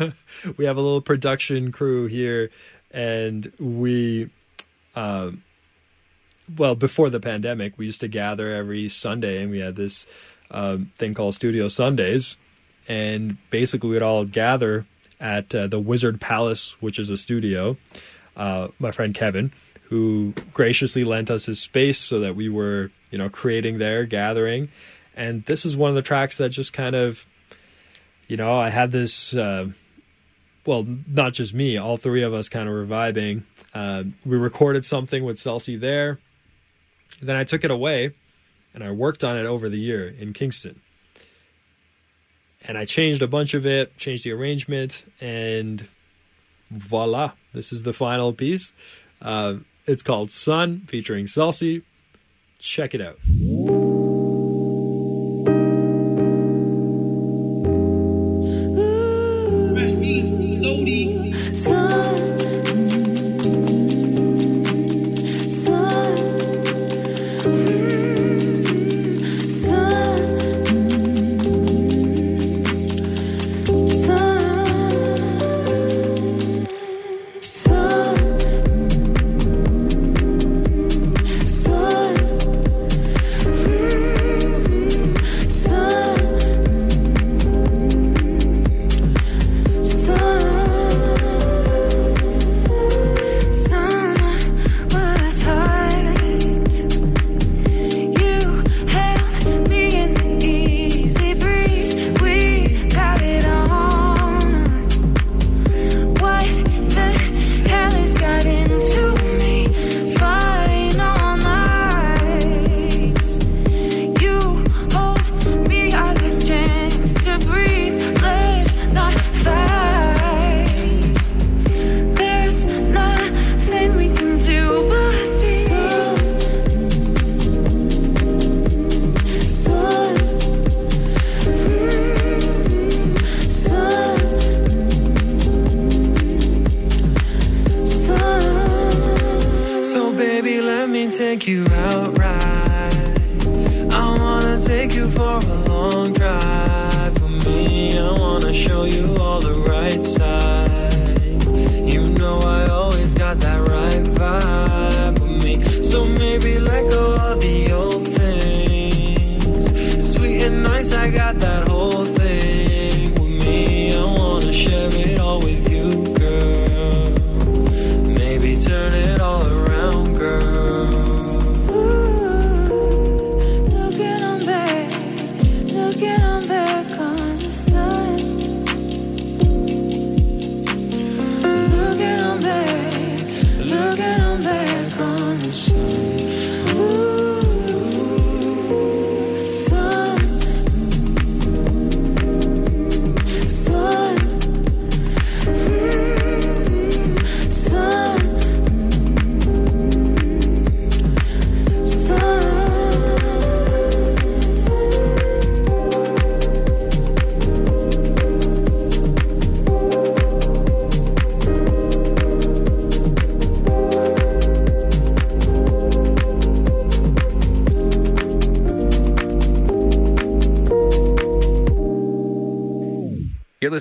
[0.59, 2.51] we have a little production crew here,
[2.91, 4.29] and we,
[4.95, 5.43] um,
[6.59, 10.07] well, before the pandemic, we used to gather every Sunday, and we had this
[10.51, 12.37] um, thing called Studio Sundays,
[12.87, 14.85] and basically we'd all gather
[15.21, 17.77] at uh, the Wizard Palace, which is a studio.
[18.37, 19.53] Uh, my friend Kevin,
[19.85, 24.69] who graciously lent us his space so that we were, you know, creating there, gathering,
[25.17, 27.27] and this is one of the tracks that just kind of,
[28.27, 29.35] you know, I had this.
[29.35, 29.69] Uh,
[30.67, 33.43] well, not just me, all three of us kind of were vibing.
[33.75, 36.19] Uh, we recorded something with Celsi there.
[37.21, 38.15] Then I took it away
[38.73, 40.81] and I worked on it over the year in Kingston.
[42.67, 45.87] And I changed a bunch of it, changed the arrangement, and
[46.71, 48.73] voila, this is the final piece.
[49.21, 51.83] Uh, it's called Sun, featuring Celsi.
[52.59, 53.19] Check it out.
[59.75, 61.33] Fresh beef, sody.
[61.53, 62.24] Sun, sun,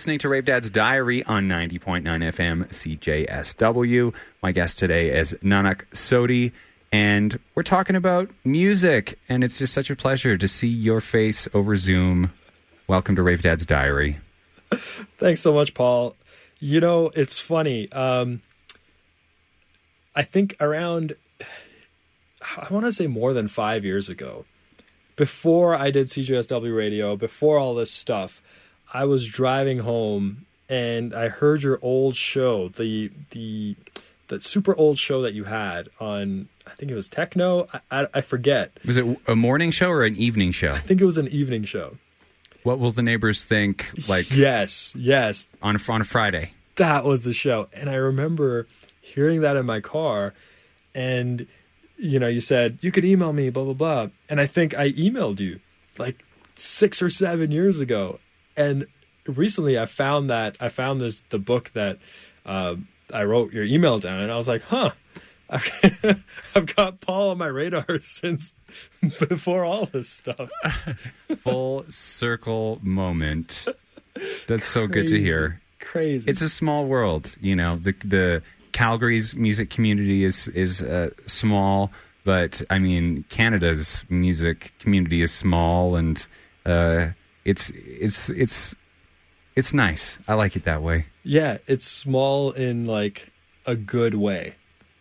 [0.04, 4.14] listening to Rave Dad's Diary on 90.9 FM CJSW.
[4.41, 6.51] My guest today is Nanak Sodi,
[6.91, 11.47] and we're talking about music, and it's just such a pleasure to see your face
[11.54, 12.34] over Zoom.
[12.86, 14.20] Welcome to Rave Dad's Diary.
[15.20, 16.18] Thanks so much, Paul.
[16.60, 17.89] You know, it's funny.
[17.93, 18.41] Um,
[20.14, 21.16] I think around,
[22.41, 24.43] I want to say more than five years ago,
[25.16, 28.41] before I did CJSW radio, before all this stuff,
[28.94, 33.76] I was driving home and I heard your old show, the the
[34.28, 36.48] the super old show that you had on.
[36.66, 37.68] I think it was techno.
[37.74, 38.72] I, I, I forget.
[38.86, 40.72] Was it a morning show or an evening show?
[40.72, 41.98] I think it was an evening show.
[42.64, 43.91] What will the neighbors think?
[44.08, 46.54] Like yes, yes, on a, on a Friday.
[46.78, 47.68] that was the show.
[47.74, 48.68] And I remember
[49.02, 50.34] hearing that in my car,
[50.96, 51.46] and
[51.98, 54.91] you know, you said you could email me, blah blah blah, and I think I
[54.91, 55.60] emailed you
[55.98, 56.24] like
[56.56, 58.20] six or seven years ago,
[58.56, 58.86] and
[59.28, 61.97] recently I found that I found this the book that
[62.45, 64.91] um, I wrote your email down, and I was like, huh.
[66.56, 68.56] I've got Paul on my radar since
[69.20, 70.49] before all this stuff.
[71.43, 73.68] Full circle moment.
[74.47, 75.62] That's so good to hear.
[75.80, 76.30] Crazy.
[76.30, 77.76] It's a small world, you know.
[77.76, 78.41] The the
[78.72, 81.91] Calgary's music community is is uh, small,
[82.24, 86.26] but I mean Canada's music community is small, and
[86.66, 87.08] uh,
[87.46, 88.76] it's it's it's
[89.56, 90.18] it's nice.
[90.28, 91.06] I like it that way.
[91.24, 93.30] yeah, it's small in like
[93.66, 94.56] a good way.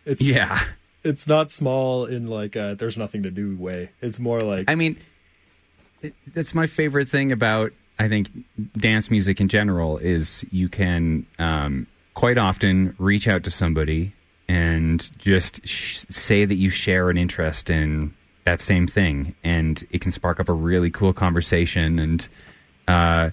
[0.05, 0.61] It's Yeah,
[1.03, 3.89] it's not small in like a there's nothing to do way.
[4.01, 4.97] It's more like I mean,
[6.01, 8.29] it- that's my favorite thing about I think
[8.77, 14.13] dance music in general is you can um, quite often reach out to somebody
[14.47, 18.13] and just sh- say that you share an interest in
[18.45, 21.99] that same thing, and it can spark up a really cool conversation.
[21.99, 22.27] And
[22.87, 23.29] uh,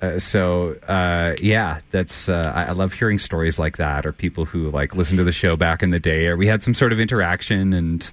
[0.00, 4.44] uh, so, uh, yeah, that's uh, I, I love hearing stories like that, or people
[4.44, 6.92] who like listen to the show back in the day, or we had some sort
[6.92, 8.10] of interaction, and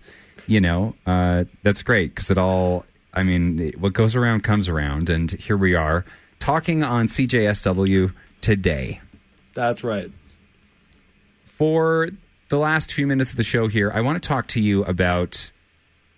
[0.47, 2.85] you know, uh, that's great because it all.
[3.13, 6.05] I mean, what goes around comes around, and here we are
[6.39, 9.01] talking on CJSW today
[9.57, 10.11] that's right.
[11.45, 12.09] for
[12.49, 15.51] the last few minutes of the show here, I want to talk to you about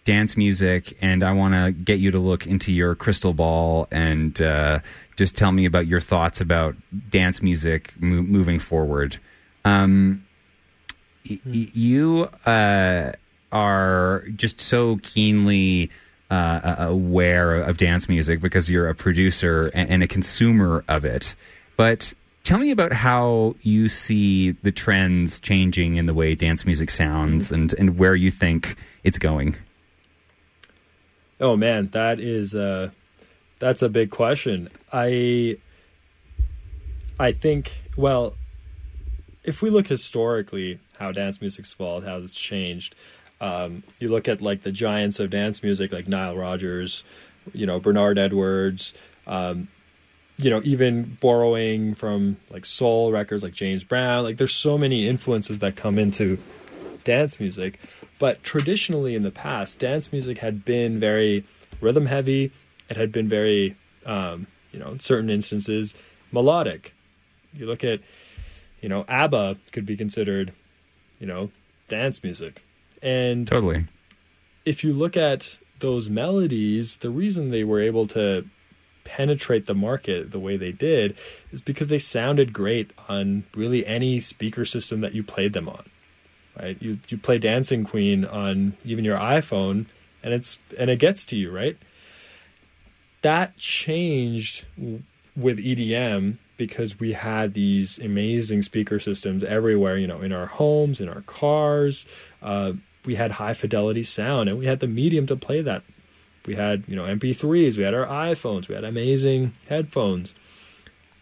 [0.09, 4.41] dance music, and I want to get you to look into your crystal ball and
[4.41, 4.79] uh,
[5.15, 6.75] just tell me about your thoughts about
[7.11, 9.19] dance music mo- moving forward.
[9.65, 10.25] Um,
[11.29, 13.11] y- you uh,
[13.51, 15.91] are just so keenly
[16.31, 21.35] uh, aware of dance music because you're a producer and, and a consumer of it.
[21.77, 26.89] But tell me about how you see the trends changing in the way dance music
[26.89, 29.55] sounds and, and where you think it's going.
[31.39, 32.89] Oh man, that is uh
[33.59, 34.69] that's a big question.
[34.91, 35.57] I
[37.19, 38.35] I think well
[39.43, 42.93] if we look historically how dance music's evolved, how it's changed,
[43.41, 47.03] um, you look at like the giants of dance music like Nile Rodgers,
[47.53, 48.93] you know, Bernard Edwards,
[49.27, 49.69] um,
[50.37, 55.07] you know, even borrowing from like soul records like James Brown, like there's so many
[55.07, 56.37] influences that come into
[57.03, 57.79] dance music.
[58.19, 61.45] But traditionally in the past, dance music had been very
[61.81, 62.51] rhythm heavy.
[62.89, 65.95] It had been very, um, you know, in certain instances,
[66.31, 66.93] melodic.
[67.53, 68.01] You look at,
[68.81, 70.53] you know, ABBA could be considered,
[71.19, 71.49] you know,
[71.87, 72.61] dance music.
[73.01, 73.87] And Totally.
[74.65, 78.45] if you look at those melodies, the reason they were able to
[79.05, 81.17] penetrate the market the way they did
[81.51, 85.89] is because they sounded great on really any speaker system that you played them on.
[86.59, 86.77] Right?
[86.81, 89.85] You you play Dancing Queen on even your iPhone
[90.23, 91.77] and it's and it gets to you, right?
[93.21, 94.65] That changed
[95.35, 100.99] with EDM because we had these amazing speaker systems everywhere, you know, in our homes,
[100.99, 102.05] in our cars.
[102.41, 102.73] Uh,
[103.05, 105.83] we had high fidelity sound and we had the medium to play that.
[106.45, 110.35] We had, you know, MP3s, we had our iPhones, we had amazing headphones.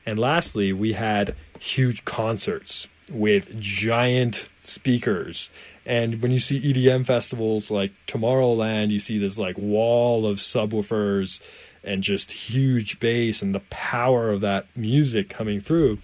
[0.06, 5.50] And lastly, we had huge concerts with giant speakers.
[5.86, 11.42] And when you see EDM festivals like Tomorrowland, you see this like wall of subwoofers
[11.84, 16.00] and just huge bass and the power of that music coming through.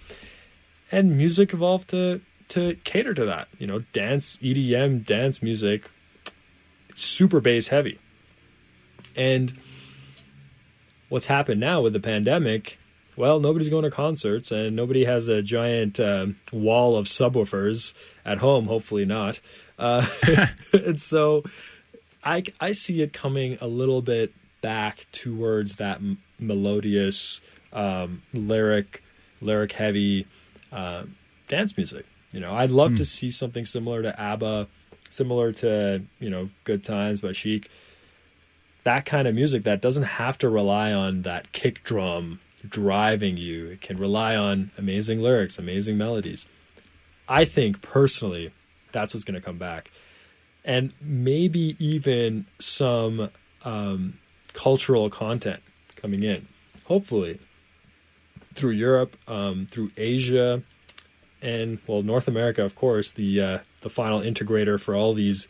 [0.90, 3.48] And music evolved to to cater to that.
[3.58, 5.90] You know, dance EDM dance music
[6.94, 7.98] super bass heavy.
[9.16, 9.52] And
[11.08, 12.78] what's happened now with the pandemic
[13.16, 17.92] well, nobody's going to concerts and nobody has a giant um wall of subwoofers
[18.24, 18.66] at home.
[18.66, 19.40] Hopefully not.
[19.78, 20.06] Uh,
[20.72, 21.44] and so
[22.22, 27.40] I, I see it coming a little bit back towards that m- melodious,
[27.72, 29.02] um, lyric,
[29.40, 30.26] lyric heavy
[30.72, 31.04] uh,
[31.48, 32.06] dance music.
[32.32, 34.66] You know, I'd love to see something similar to ABBA,
[35.08, 37.70] similar to you know Good Times by Chic.
[38.82, 43.66] That kind of music that doesn't have to rely on that kick drum driving you.
[43.68, 46.46] It can rely on amazing lyrics, amazing melodies.
[47.28, 48.52] I think personally,
[48.92, 49.90] that's what's going to come back,
[50.64, 53.30] and maybe even some
[53.64, 54.18] um,
[54.52, 55.62] cultural content
[55.96, 56.46] coming in.
[56.84, 57.40] Hopefully,
[58.54, 60.62] through Europe, um, through Asia,
[61.42, 65.48] and well, North America, of course, the uh, the final integrator for all these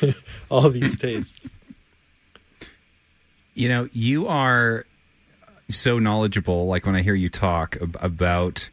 [0.50, 1.50] all these tastes.
[3.54, 4.84] You know, you are
[5.68, 8.68] so knowledgeable, like when I hear you talk ab- about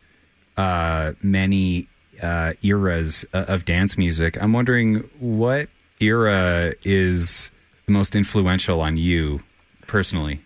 [0.58, 1.88] uh, many
[2.22, 5.70] uh, eras uh, of dance music, I'm wondering what
[6.00, 7.52] era is
[7.86, 9.42] the most influential on you
[9.88, 10.42] personally.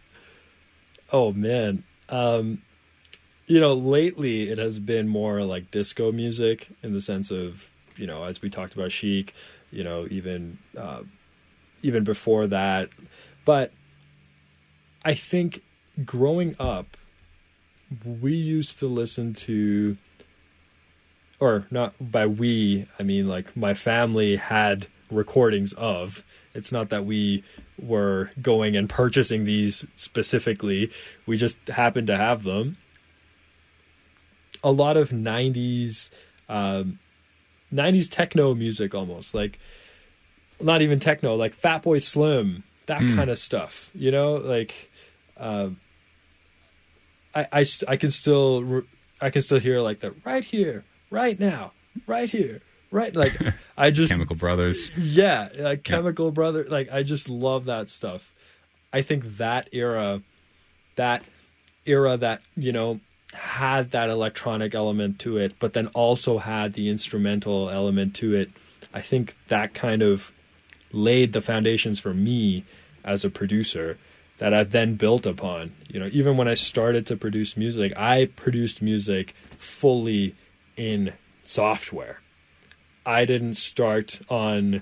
[1.12, 1.84] Oh man.
[2.10, 2.62] Um
[3.48, 8.08] you know, lately it has been more like disco music in the sense of, you
[8.08, 9.36] know, as we talked about chic,
[9.72, 11.02] you know, even uh
[11.84, 12.89] even before that.
[13.46, 13.72] But
[15.04, 15.62] I think
[16.04, 16.98] growing up
[18.20, 19.96] we used to listen to
[21.39, 26.24] or not by we, I mean like my family had recordings of.
[26.54, 27.43] It's not that we
[27.78, 30.91] were going and purchasing these specifically.
[31.26, 32.78] We just happened to have them.
[34.64, 36.10] A lot of 90s
[36.50, 37.00] um
[37.74, 39.60] 90s techno music almost like
[40.62, 43.16] not even techno like Fatboy Slim that Mm.
[43.16, 44.91] kind of stuff you know like
[45.38, 45.78] um
[47.36, 48.84] I, I I can still
[49.22, 51.74] I can still hear like the right here right now
[52.08, 52.62] right here
[52.92, 53.38] right like
[53.78, 54.90] I just Chemical Brothers.
[54.98, 56.66] yeah, like Chemical Brother.
[56.68, 58.34] Like I just love that stuff.
[58.94, 60.22] I think that era,
[60.96, 61.28] that
[61.86, 63.02] era that you know
[63.34, 68.50] had that electronic element to it, but then also had the instrumental element to it.
[68.94, 70.32] I think that kind of
[70.94, 72.64] laid the foundations for me
[73.04, 73.98] as a producer
[74.38, 75.74] that I've then built upon.
[75.88, 80.36] You know, even when I started to produce music, I produced music fully
[80.76, 81.14] in
[81.44, 82.20] software.
[83.06, 84.82] I didn't start on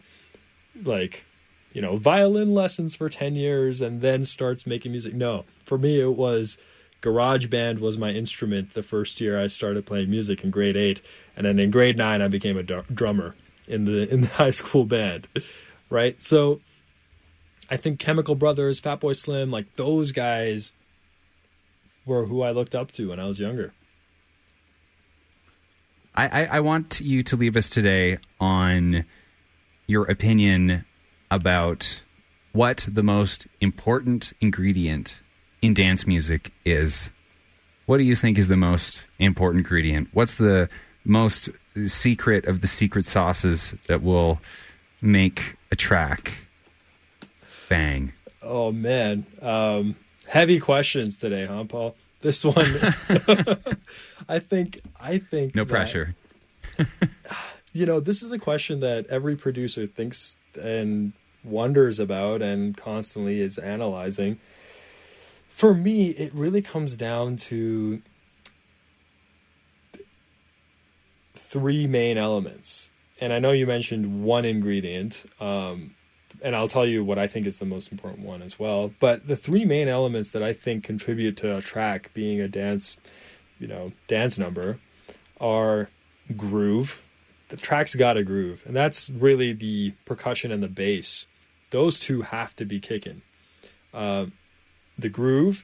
[0.83, 1.25] like
[1.73, 5.99] you know violin lessons for 10 years and then starts making music no for me
[5.99, 6.57] it was
[7.01, 11.01] GarageBand was my instrument the first year i started playing music in grade 8
[11.35, 13.35] and then in grade 9 i became a dr- drummer
[13.67, 15.27] in the in the high school band
[15.89, 16.59] right so
[17.69, 20.71] i think chemical brothers fatboy slim like those guys
[22.05, 23.73] were who i looked up to when i was younger
[26.15, 29.05] I, I, I want you to leave us today on
[29.87, 30.85] your opinion
[31.31, 32.01] about
[32.51, 35.19] what the most important ingredient
[35.61, 37.09] in dance music is.
[37.87, 40.09] What do you think is the most important ingredient?
[40.13, 40.69] What's the
[41.03, 41.49] most
[41.87, 44.39] secret of the secret sauces that will
[45.01, 46.33] make a track
[47.73, 48.13] bang?
[48.41, 49.95] Oh man, um,
[50.27, 51.95] heavy questions today, huh, Paul?
[52.21, 52.55] This one,
[54.29, 54.79] I think.
[54.99, 56.15] I think No that, pressure.
[57.75, 61.11] You know, this is the question that every producer thinks and
[61.43, 64.39] wonders about, and constantly is analyzing.
[65.49, 68.03] For me, it really comes down to
[71.33, 75.25] three main elements, and I know you mentioned one ingredient.
[75.41, 75.95] Um,
[76.43, 78.93] and I'll tell you what I think is the most important one as well.
[78.99, 82.97] But the three main elements that I think contribute to a track being a dance,
[83.59, 84.77] you know, dance number
[85.39, 85.89] are
[86.35, 87.01] groove.
[87.47, 91.27] The track's got a groove, and that's really the percussion and the bass.
[91.69, 93.21] Those two have to be kicking.
[93.93, 94.27] Uh,
[94.97, 95.63] the groove,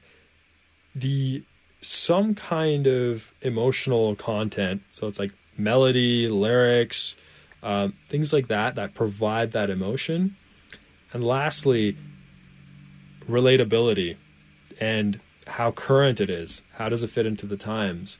[0.94, 1.44] the
[1.82, 4.82] some kind of emotional content.
[4.90, 7.16] So it's like melody, lyrics,
[7.62, 10.36] um, things like that that provide that emotion.
[11.12, 11.96] And lastly,
[13.28, 14.16] relatability
[14.80, 16.62] and how current it is.
[16.74, 18.18] How does it fit into the times?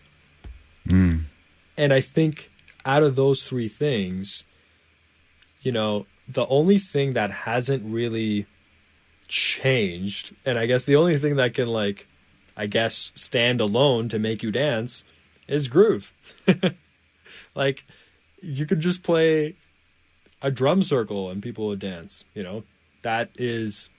[0.88, 1.24] Mm.
[1.76, 2.51] And I think
[2.84, 4.45] out of those three things,
[5.62, 8.47] you know, the only thing that hasn't really
[9.28, 12.07] changed, and I guess the only thing that can, like,
[12.57, 15.05] I guess, stand alone to make you dance
[15.49, 16.12] is groove.
[17.55, 17.84] like,
[18.43, 19.57] you could just play
[20.43, 22.64] a drum circle and people would dance, you know?
[23.03, 23.90] That is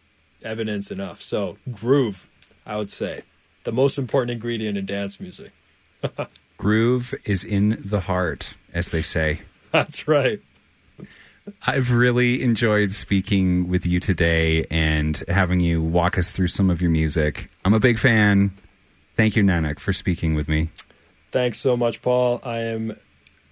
[0.44, 1.22] evidence enough.
[1.22, 2.28] So, groove,
[2.66, 3.24] I would say,
[3.64, 5.52] the most important ingredient in dance music.
[6.58, 9.42] Groove is in the heart, as they say.
[9.72, 10.40] That's right.
[11.66, 16.82] I've really enjoyed speaking with you today and having you walk us through some of
[16.82, 17.50] your music.
[17.66, 18.52] I'm a big fan.
[19.16, 20.70] Thank you, Nanak, for speaking with me.
[21.32, 22.42] Thanks so much, Paul.
[22.44, 22.96] I am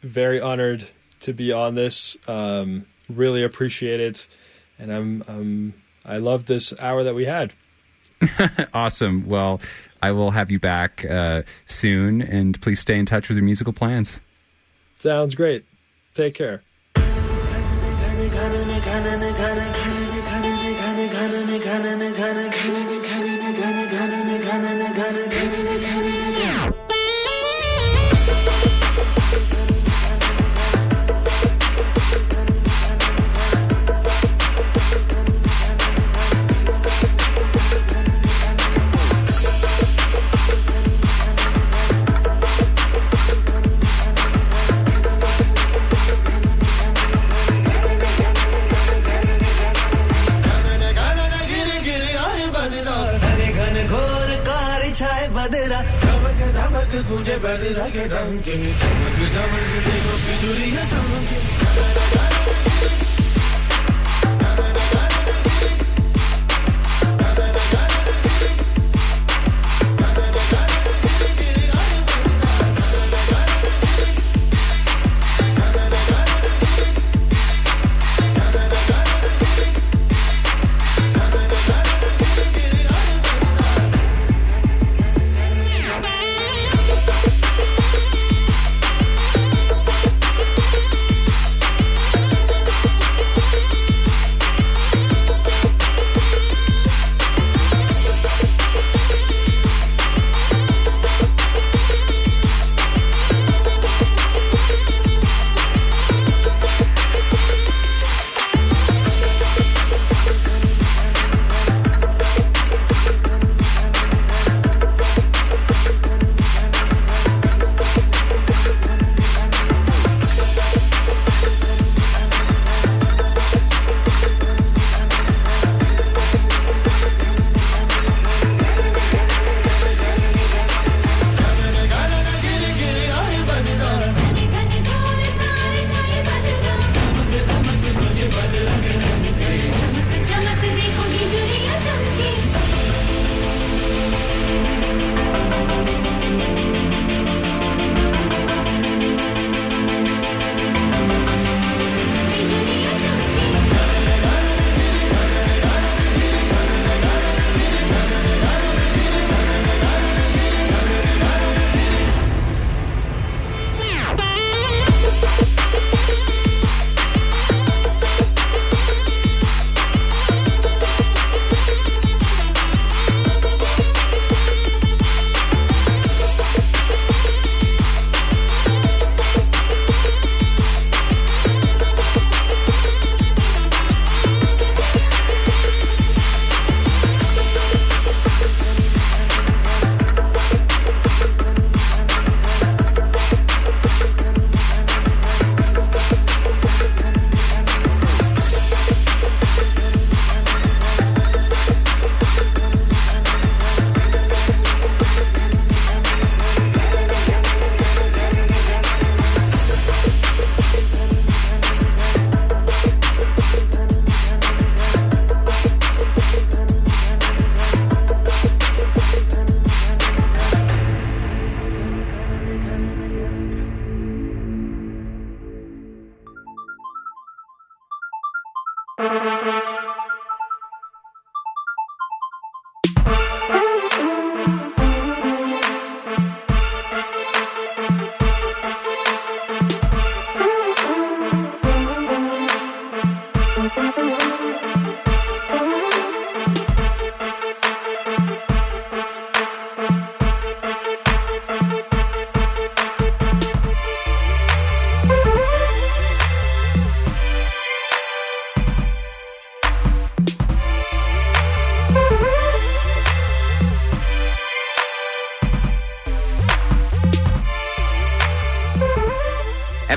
[0.02, 0.88] very honored
[1.22, 2.16] to be on this.
[2.28, 4.28] Um, really appreciate it,
[4.80, 5.74] and I'm, I'm
[6.06, 7.54] I love this hour that we had.
[8.74, 9.28] awesome.
[9.28, 9.62] Well,
[10.02, 13.74] I will have you back uh, soon, and please stay in touch with your musical
[13.74, 14.20] plans.
[14.96, 15.66] Sounds great.
[16.14, 16.64] Take care.
[53.70, 60.16] घन घोर car छाए बदरा। धमक धमक, तुझे बदरा के ढंग के धमक धमक देखो
[60.26, 61.38] पिजुरिया चमके।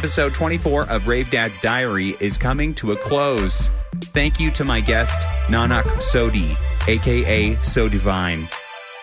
[0.03, 3.71] Episode 24 of Rave Dad's Diary is coming to a close.
[4.13, 8.49] Thank you to my guest, Nanak Sodi, aka So Divine.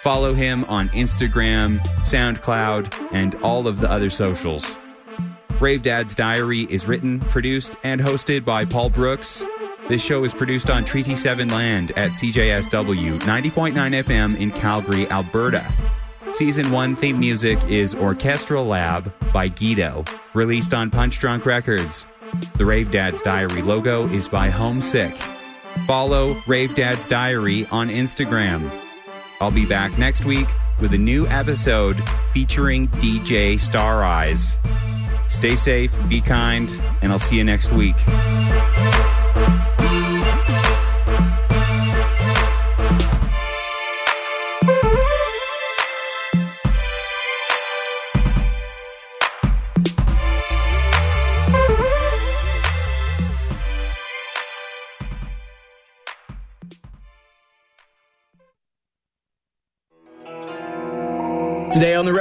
[0.02, 4.76] Follow him on Instagram, SoundCloud, and all of the other socials.
[5.62, 9.42] Rave Dad's Diary is written, produced, and hosted by Paul Brooks.
[9.88, 15.66] This show is produced on Treaty 7 land at CJSW 90.9 FM in Calgary, Alberta.
[16.34, 22.06] Season 1 theme music is Orchestral Lab by Guido, released on Punch Drunk Records.
[22.58, 25.16] The Rave Dad's Diary logo is by Homesick.
[25.86, 28.72] Follow Rave Dad's Diary on Instagram.
[29.42, 30.48] I'll be back next week
[30.80, 31.98] with a new episode
[32.32, 34.56] featuring DJ Star Eyes.
[35.28, 36.72] Stay safe, be kind,
[37.02, 37.96] and I'll see you next week.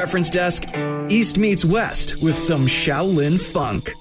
[0.08, 0.64] Reference desk,
[1.10, 3.92] East meets West with some Shaolin funk.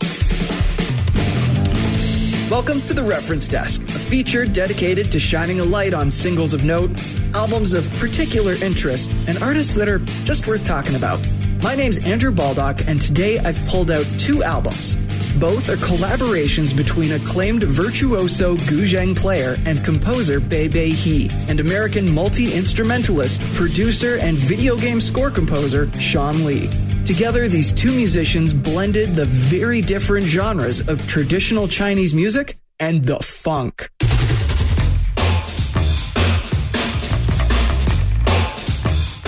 [2.50, 6.64] Welcome to the Reference Desk, a feature dedicated to shining a light on singles of
[6.64, 6.92] note,
[7.34, 11.20] albums of particular interest, and artists that are just worth talking about.
[11.62, 14.96] My name's Andrew Baldock, and today I've pulled out two albums.
[15.40, 22.12] Both are collaborations between acclaimed virtuoso guzheng player and composer Bei Bei He and American
[22.12, 26.68] multi instrumentalist, producer, and video game score composer Shawn Lee.
[27.06, 33.20] Together, these two musicians blended the very different genres of traditional Chinese music and the
[33.20, 33.92] funk.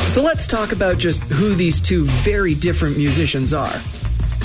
[0.10, 3.80] So let's talk about just who these two very different musicians are.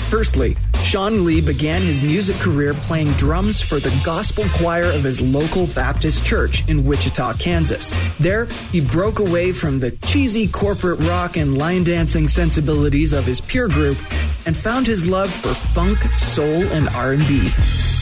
[0.09, 5.19] Firstly, Shawn Lee began his music career playing drums for the gospel choir of his
[5.19, 7.95] local Baptist church in Wichita, Kansas.
[8.19, 13.41] There, he broke away from the cheesy corporate rock and line dancing sensibilities of his
[13.41, 13.97] peer group
[14.45, 17.94] and found his love for funk, soul, and R&B.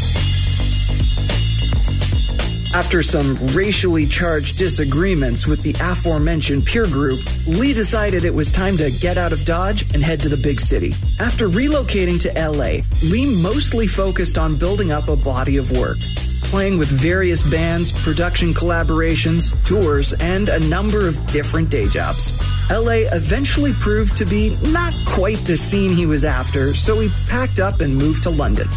[2.74, 8.78] After some racially charged disagreements with the aforementioned peer group, Lee decided it was time
[8.78, 10.96] to get out of Dodge and head to the big city.
[11.20, 16.00] After relocating to LA, Lee mostly focused on building up a body of work,
[16.46, 22.32] playing with various bands, production collaborations, tours, and a number of different day jobs.
[22.72, 27.60] LA eventually proved to be not quite the scene he was after, so he packed
[27.60, 28.68] up and moved to London.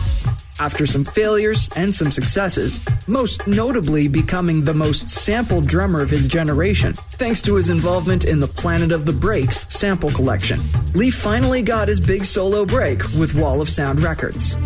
[0.58, 6.26] After some failures and some successes, most notably becoming the most sampled drummer of his
[6.26, 10.58] generation, thanks to his involvement in the Planet of the Breaks sample collection,
[10.94, 14.56] Lee finally got his big solo break with Wall of Sound Records.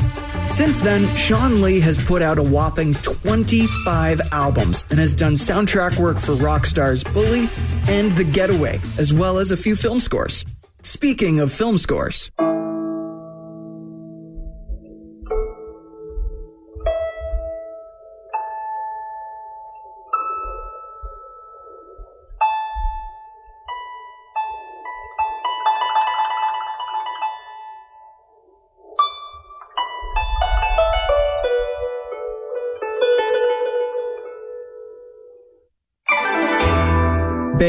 [0.51, 5.99] Since then, Shawn Lee has put out a whopping 25 albums and has done soundtrack
[5.99, 7.49] work for Rockstar's Bully
[7.89, 10.45] and The Getaway, as well as a few film scores.
[10.83, 12.31] Speaking of film scores,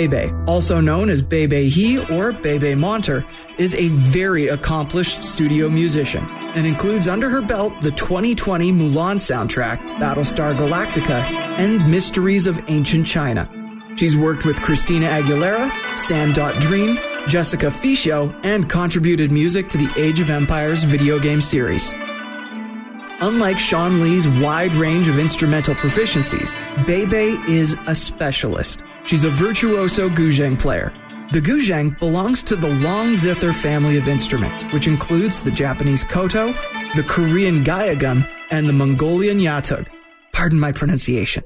[0.07, 3.23] Bebe, also known as Bebe He or Bebe Monter,
[3.59, 6.25] is a very accomplished studio musician
[6.55, 11.21] and includes under her belt the 2020 Mulan soundtrack, Battlestar Galactica,
[11.59, 13.47] and Mysteries of Ancient China.
[13.95, 16.97] She's worked with Christina Aguilera, Sam Dot Dream,
[17.27, 21.93] Jessica Fischio, and contributed music to the Age of Empires video game series.
[23.19, 26.55] Unlike Shawn Lee's wide range of instrumental proficiencies,
[26.87, 28.81] Bebe is a specialist.
[29.05, 30.93] She's a virtuoso guzheng player.
[31.31, 36.53] The guzheng belongs to the long zither family of instruments, which includes the Japanese koto,
[36.95, 39.87] the Korean gayageum, and the Mongolian yatug.
[40.33, 41.43] Pardon my pronunciation.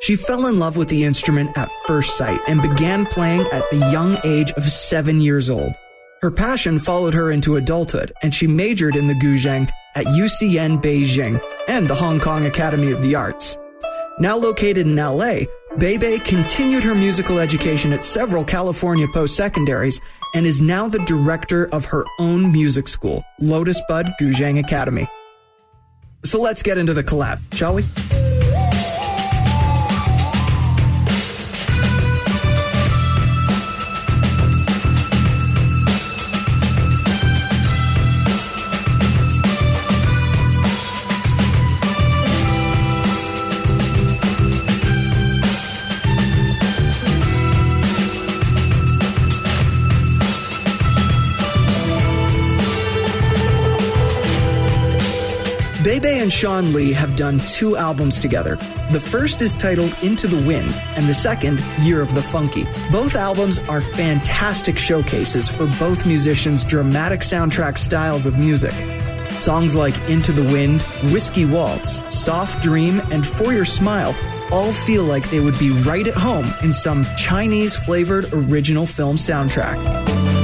[0.00, 3.76] She fell in love with the instrument at first sight and began playing at the
[3.76, 5.74] young age of seven years old.
[6.22, 11.42] Her passion followed her into adulthood, and she majored in the guzheng at UCN Beijing
[11.68, 13.58] and the Hong Kong Academy of the Arts.
[14.18, 15.42] Now located in LA,
[15.78, 20.00] Bebe continued her musical education at several California post secondaries
[20.34, 25.06] and is now the director of her own music school, Lotus Bud Guzheng Academy.
[26.24, 27.84] So let's get into the collab, shall we?
[55.88, 58.56] Bebe and Shawn Lee have done two albums together.
[58.90, 62.64] The first is titled Into the Wind, and the second, Year of the Funky.
[62.92, 68.74] Both albums are fantastic showcases for both musicians' dramatic soundtrack styles of music.
[69.40, 74.14] Songs like Into the Wind, Whiskey Waltz, Soft Dream, and For Your Smile
[74.52, 79.16] all feel like they would be right at home in some Chinese flavored original film
[79.16, 80.37] soundtrack.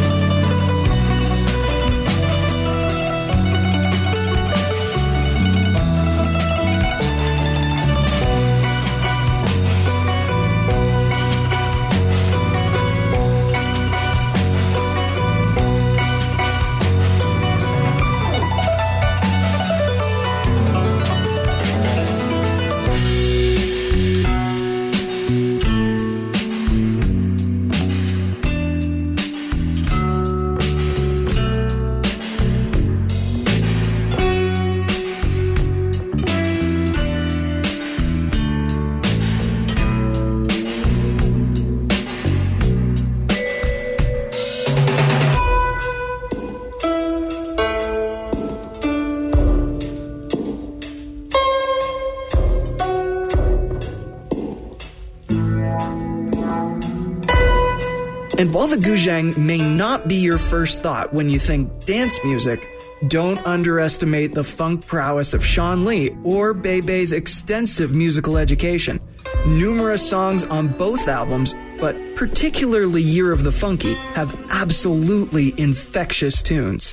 [58.85, 62.69] Guzheng may not be your first thought when you think dance music,
[63.09, 69.01] don't underestimate the funk prowess of Shawn Lee or Bebe's extensive musical education.
[69.47, 76.93] Numerous songs on both albums, but particularly Year of the Funky, have absolutely infectious tunes.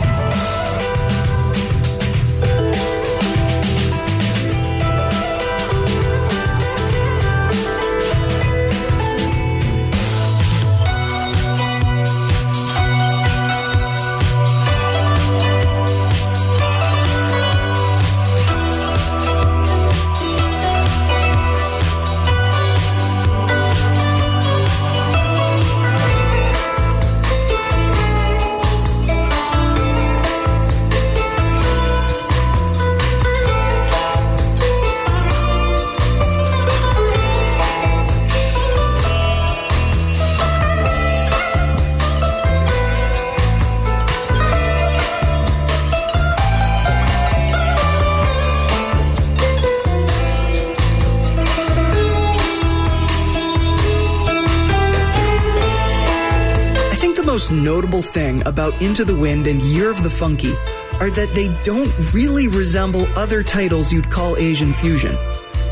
[57.51, 60.53] Notable thing about Into the Wind and Year of the Funky
[60.99, 65.15] are that they don't really resemble other titles you'd call Asian fusion,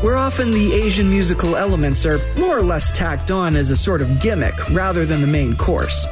[0.02, 4.02] where often the Asian musical elements are more or less tacked on as a sort
[4.02, 6.06] of gimmick rather than the main course.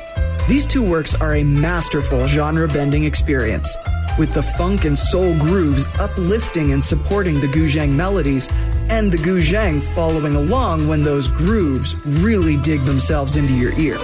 [0.48, 3.76] These two works are a masterful genre bending experience,
[4.18, 8.48] with the funk and soul grooves uplifting and supporting the guzheng melodies,
[8.88, 13.98] and the guzheng following along when those grooves really dig themselves into your ear.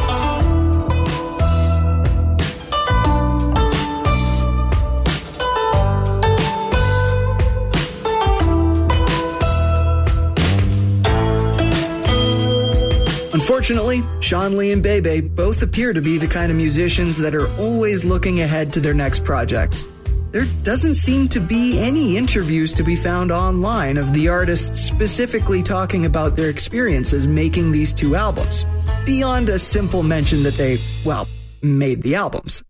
[13.44, 17.46] Unfortunately, Shawn Lee and Bebe both appear to be the kind of musicians that are
[17.58, 19.84] always looking ahead to their next projects.
[20.30, 25.62] There doesn't seem to be any interviews to be found online of the artists specifically
[25.62, 28.64] talking about their experiences making these two albums,
[29.04, 31.28] beyond a simple mention that they, well,
[31.60, 32.62] made the albums.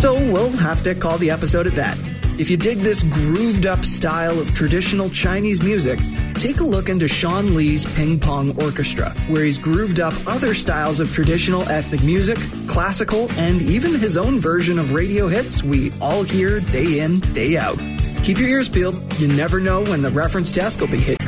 [0.00, 2.09] So we'll have to call the episode at that.
[2.40, 5.98] If you dig this grooved up style of traditional Chinese music,
[6.32, 11.00] take a look into Shawn Lee's Ping Pong Orchestra, where he's grooved up other styles
[11.00, 16.22] of traditional ethnic music, classical, and even his own version of radio hits we all
[16.22, 17.78] hear day in, day out.
[18.24, 21.20] Keep your ears peeled, you never know when the reference desk will be hit.